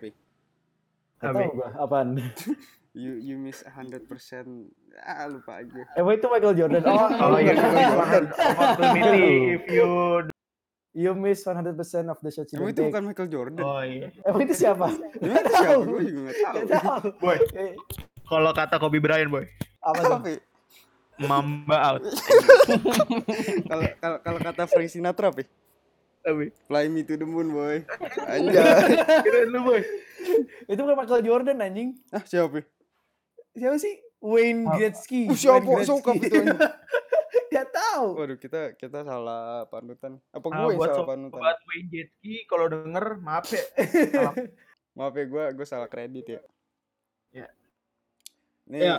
[1.20, 1.38] Apa?
[1.38, 2.08] tau gua apaan?
[2.90, 4.02] You you miss 100%
[4.98, 5.86] ah lupa aja.
[5.94, 6.82] Emang itu Michael Jordan?
[6.90, 7.54] Oh, oh iya.
[7.54, 8.24] bukan.
[8.34, 9.86] opportunity if you
[10.94, 11.76] you miss 100%
[12.10, 13.62] of the shots you emang itu take bukan Michael Jordan?
[13.62, 14.08] Oh iya.
[14.26, 14.88] Emang itu siapa?
[15.22, 15.82] Emang itu siapa?
[15.86, 16.54] gue juga gak tahu.
[16.54, 17.06] Gak tahu.
[17.22, 17.38] Boy.
[18.26, 19.44] Kalau kata Kobe Bryant boy.
[19.82, 20.18] Apa tuh?
[20.26, 20.38] Ya?
[21.20, 22.02] Mamba out.
[23.70, 25.44] Kalau kalau kalau kata Frank Sinatra ya?
[26.20, 27.80] tapi Fly me to the moon boy.
[28.32, 28.96] Anjay.
[29.24, 29.80] Keren lu boy.
[30.68, 31.96] Itu bukan Michael Jordan anjing.
[32.12, 32.64] Ah siapa?
[33.56, 34.00] Siapa sih?
[34.20, 34.68] Wayne.
[34.68, 35.32] Gretzky.
[35.32, 35.68] Uh, siapa?
[35.84, 36.44] Sokap itu.
[37.50, 38.04] Gak tahu.
[38.14, 40.22] Waduh kita kita salah panutan.
[40.30, 41.40] Apa Ah, gue buat salah sobat panutan?
[41.64, 43.62] Wayne Jetski kalau denger maaf ya.
[44.96, 46.40] Maaf ya gue gue salah kredit ya.
[47.32, 47.46] Ya.
[48.66, 48.80] nih.
[48.80, 48.96] Ya.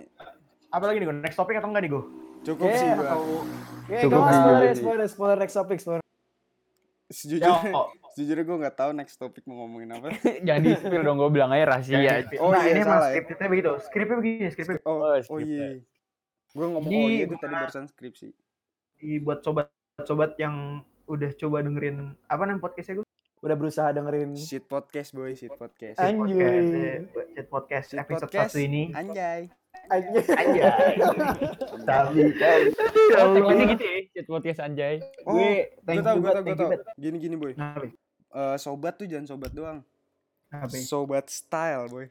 [0.68, 2.04] apa lagi nih gue next topik atau enggak nih gue
[2.43, 3.43] cukup Eh, sih gue atau-
[3.82, 4.76] Oke, Cukup sih, spoiler, jadi.
[4.78, 6.04] spoiler, spoiler, next topic, spoiler.
[7.10, 10.16] sejujurnya oh, sejujurnya gue nggak tahu next topik mau ngomongin apa.
[10.47, 11.99] Jangan di spill dong, gue bilang aja rahasia.
[12.39, 13.20] Oh nah iya, ini mas salah ya.
[13.20, 13.72] skripnya begitu.
[13.84, 15.68] Skripnya begini skripnya oh Oh, oh skip iya
[16.52, 18.28] gue ngomong Jadi, oh iya itu tadi barusan skripsi
[18.95, 20.56] begini buat sobat-sobat yang
[21.06, 23.08] udah coba dengerin apa namanya podcastnya gue
[23.41, 26.22] Udah berusaha dengerin shit podcast boy shit podcast Anjay.
[26.22, 26.99] podcast eh,
[27.34, 28.52] Chat podcast Shit episode podcast.
[28.52, 29.49] satu ini anjay
[29.89, 30.24] Anjay.
[30.30, 30.93] Anjay.
[31.82, 32.22] Tapi
[33.14, 34.95] Oh, tagline-nya gitu ya, chat podcast anjay.
[35.26, 37.52] oh gue tau you gue tau gue tau banget gini gini boy?
[37.52, 39.82] Eh, sobat tuh jangan sobat doang
[40.78, 42.06] sobat style boy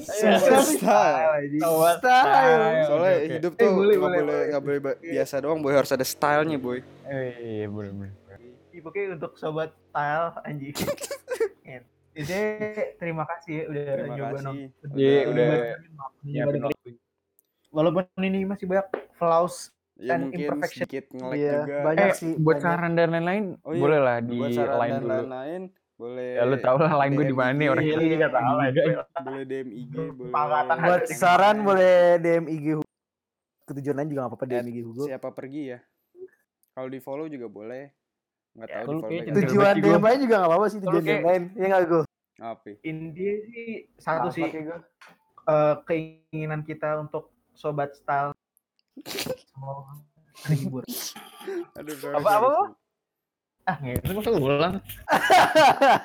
[0.00, 1.62] Sobat style, anjing.
[1.62, 2.60] Style.
[2.84, 3.26] soalnya Oke, oke.
[3.30, 4.44] hidup Eh, tuh boleh, nggak boleh, boleh boleh.
[4.50, 8.12] nggak boleh biasa doang boy harus ada stylenya boy Eh, Iya, boleh, boleh.
[8.76, 10.74] Pokoknya untuk sobat style anjing.
[12.14, 12.40] Jadi
[12.94, 14.88] terima kasih ya udah terima nyoba nonton.
[14.94, 15.46] Iya, udah
[16.62, 16.90] waktu.
[17.68, 20.86] Walaupun ini masih banyak flaws Ya and imperfection.
[20.86, 21.76] sedikit nge-lag Iya, juga.
[21.84, 22.32] banyak Eh, sih.
[22.36, 22.66] buat banyak.
[22.68, 25.10] saran dan lain-lain Oh iya, boleh lah di buat saran line dan dulu.
[25.12, 25.62] lain-lain
[25.94, 28.66] boleh Ya lu tau lah line gue di mana nih orang Iya, juga tahu lah.
[29.22, 30.32] boleh DM IG boleh
[30.74, 32.66] Buat saran boleh DM IG.
[33.64, 35.04] Ketujuan lain juga gak apa-apa DM IG Hugo.
[35.06, 35.78] siapa pergi ya
[36.74, 37.94] kalau di follow juga boleh
[38.52, 41.42] nggak tahu di follow Tujuan DM lain juga gak apa-apa sih tujuan DM lain.
[41.54, 42.00] Iya gak Go?
[42.34, 42.76] apa ya?
[42.82, 48.34] Intinya sih satu sih eh, keinginan kita untuk sobat style
[49.54, 49.86] mau
[50.42, 50.82] terhibur.
[52.12, 52.50] Apa- apa?
[53.64, 54.74] Ah, nggak usah ulang.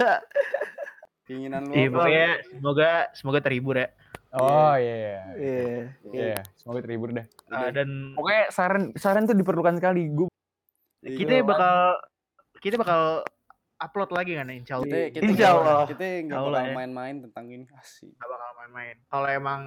[1.28, 3.88] keinginan lu Iya, pokoknya semoga semoga terhibur ya.
[4.32, 4.96] Oh iya.
[4.96, 5.20] Iya.
[5.36, 5.80] Iya.
[6.10, 7.26] Iya, semoga terhibur dah.
[7.50, 10.08] Ah, dan Pokoknya saran saran tuh diperlukan sekali.
[10.08, 10.30] Gue
[11.00, 11.96] Iya, kita bakal
[12.60, 13.24] kita bakal
[13.80, 14.86] upload lagi kan insya Allah.
[14.86, 15.80] kita kita Insya Allah.
[15.88, 16.74] kita nggak bakal ya.
[16.76, 18.96] main-main tentang ini asik Nggak bakal main-main.
[19.08, 19.60] Kalau emang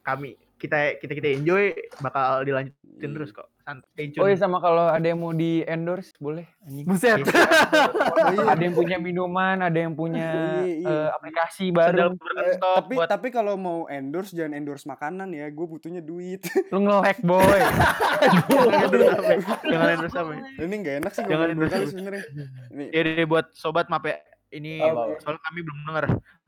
[0.00, 0.30] kami
[0.64, 1.62] kita kita kita enjoy
[2.00, 2.80] bakal dilanjutin
[3.12, 3.52] terus kok.
[3.60, 6.84] Santai Oh iya sama kalau ada yang mau di endorse boleh anjing.
[6.84, 7.24] Buset.
[7.24, 8.52] Oh, iya.
[8.52, 10.88] Ada yang punya minuman, ada yang punya Iya, iya.
[10.90, 12.12] eh, aplikasi baru.
[12.12, 16.80] berkentok tapi buat tapi kalau mau endorse jangan endorse makanan ya gue butuhnya duit Lu
[16.80, 17.40] nge-lag boy.
[17.40, 19.40] jangan endorse apa ya?
[19.64, 20.42] Jangan endorse apa ya?
[20.60, 21.88] ini nggak enak sih Jangan endorse dulu.
[21.88, 22.22] sebenarnya
[22.70, 24.16] ini Ya buat sobat ya.
[24.52, 25.18] Ini Apa?
[25.18, 26.04] soalnya kami belum dengar.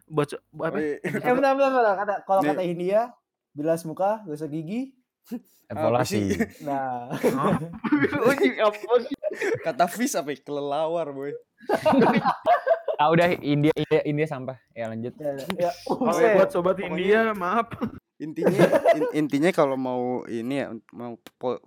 [0.07, 0.79] Buat apa?
[0.79, 0.79] oh.
[1.03, 1.95] Eh bentar bentar bentar.
[1.99, 3.11] Kata kalau kata India
[3.57, 4.93] bilas muka, gosok gigi.
[5.67, 6.37] Evaluasi.
[6.63, 7.11] Nah,
[8.23, 9.17] Oh, iya, apa sih?
[9.59, 10.39] kata fish apa ya?
[10.39, 11.35] kelelawar boy
[12.97, 14.57] Ah udah India India India sampah.
[14.71, 15.13] Ya lanjut.
[15.15, 15.71] ya, ya.
[15.83, 16.33] Kalau Buset.
[16.33, 17.69] buat sobat Pokoknya- India, maaf.
[18.17, 21.61] intinya in- intinya kalau mau ini ya mau po-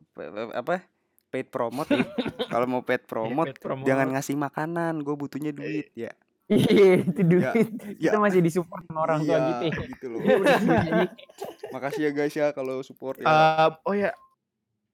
[0.49, 0.81] apa
[1.29, 2.01] paid promote ya
[2.47, 3.85] kalau mau paid promote paid promote.
[3.85, 6.09] jangan ngasih makanan gue butuhnya duit ya
[6.49, 7.45] Iya, itu duit.
[7.45, 7.53] ya.
[8.01, 9.63] Kita masih disupport sama orang tua Iya, gitu.
[9.63, 9.85] ya.
[9.87, 10.57] gitu loh Iya.
[11.73, 14.09] makasih ya guys ya kalau support ya Eh, oh ya,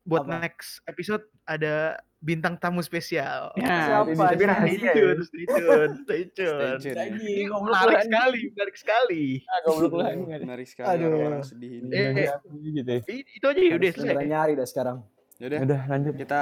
[0.03, 0.43] buat Apa?
[0.43, 3.53] next episode ada bintang tamu spesial.
[3.55, 4.11] Nah, Siapa?
[4.27, 4.93] Tapi bisa stay ya?
[4.93, 6.81] tune, stay tune, stay tune.
[6.83, 7.03] ya.
[7.07, 9.23] Ini menarik sekali, menarik sekali.
[9.45, 10.41] Ah, goblok lu anjing.
[10.41, 11.07] menarik sekali Aduh.
[11.07, 12.29] orang-orang sedih ini Eh, eh.
[12.73, 13.01] gitu ya.
[13.31, 14.25] Itu aja ya udah selesai.
[14.25, 14.97] nyari dah sekarang.
[15.35, 16.13] Yaudah, Udah lanjut.
[16.15, 16.41] kita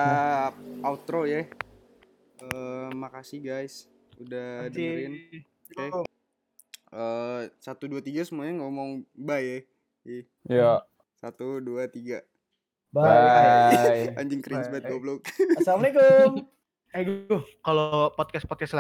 [0.82, 1.46] outro ya
[2.44, 3.88] Eh, makasih guys
[4.18, 5.14] udah dengerin
[5.74, 6.06] Oke.
[6.90, 9.60] Eh, satu dua tiga semuanya ngomong bye ya
[10.06, 10.84] Ih, Ya.
[11.18, 12.22] satu dua tiga
[12.94, 14.14] Bye.
[14.22, 15.26] Anjing cringe banget goblok
[15.58, 16.46] Assalamualaikum.
[16.94, 18.70] Eh, gue kalau podcast-podcast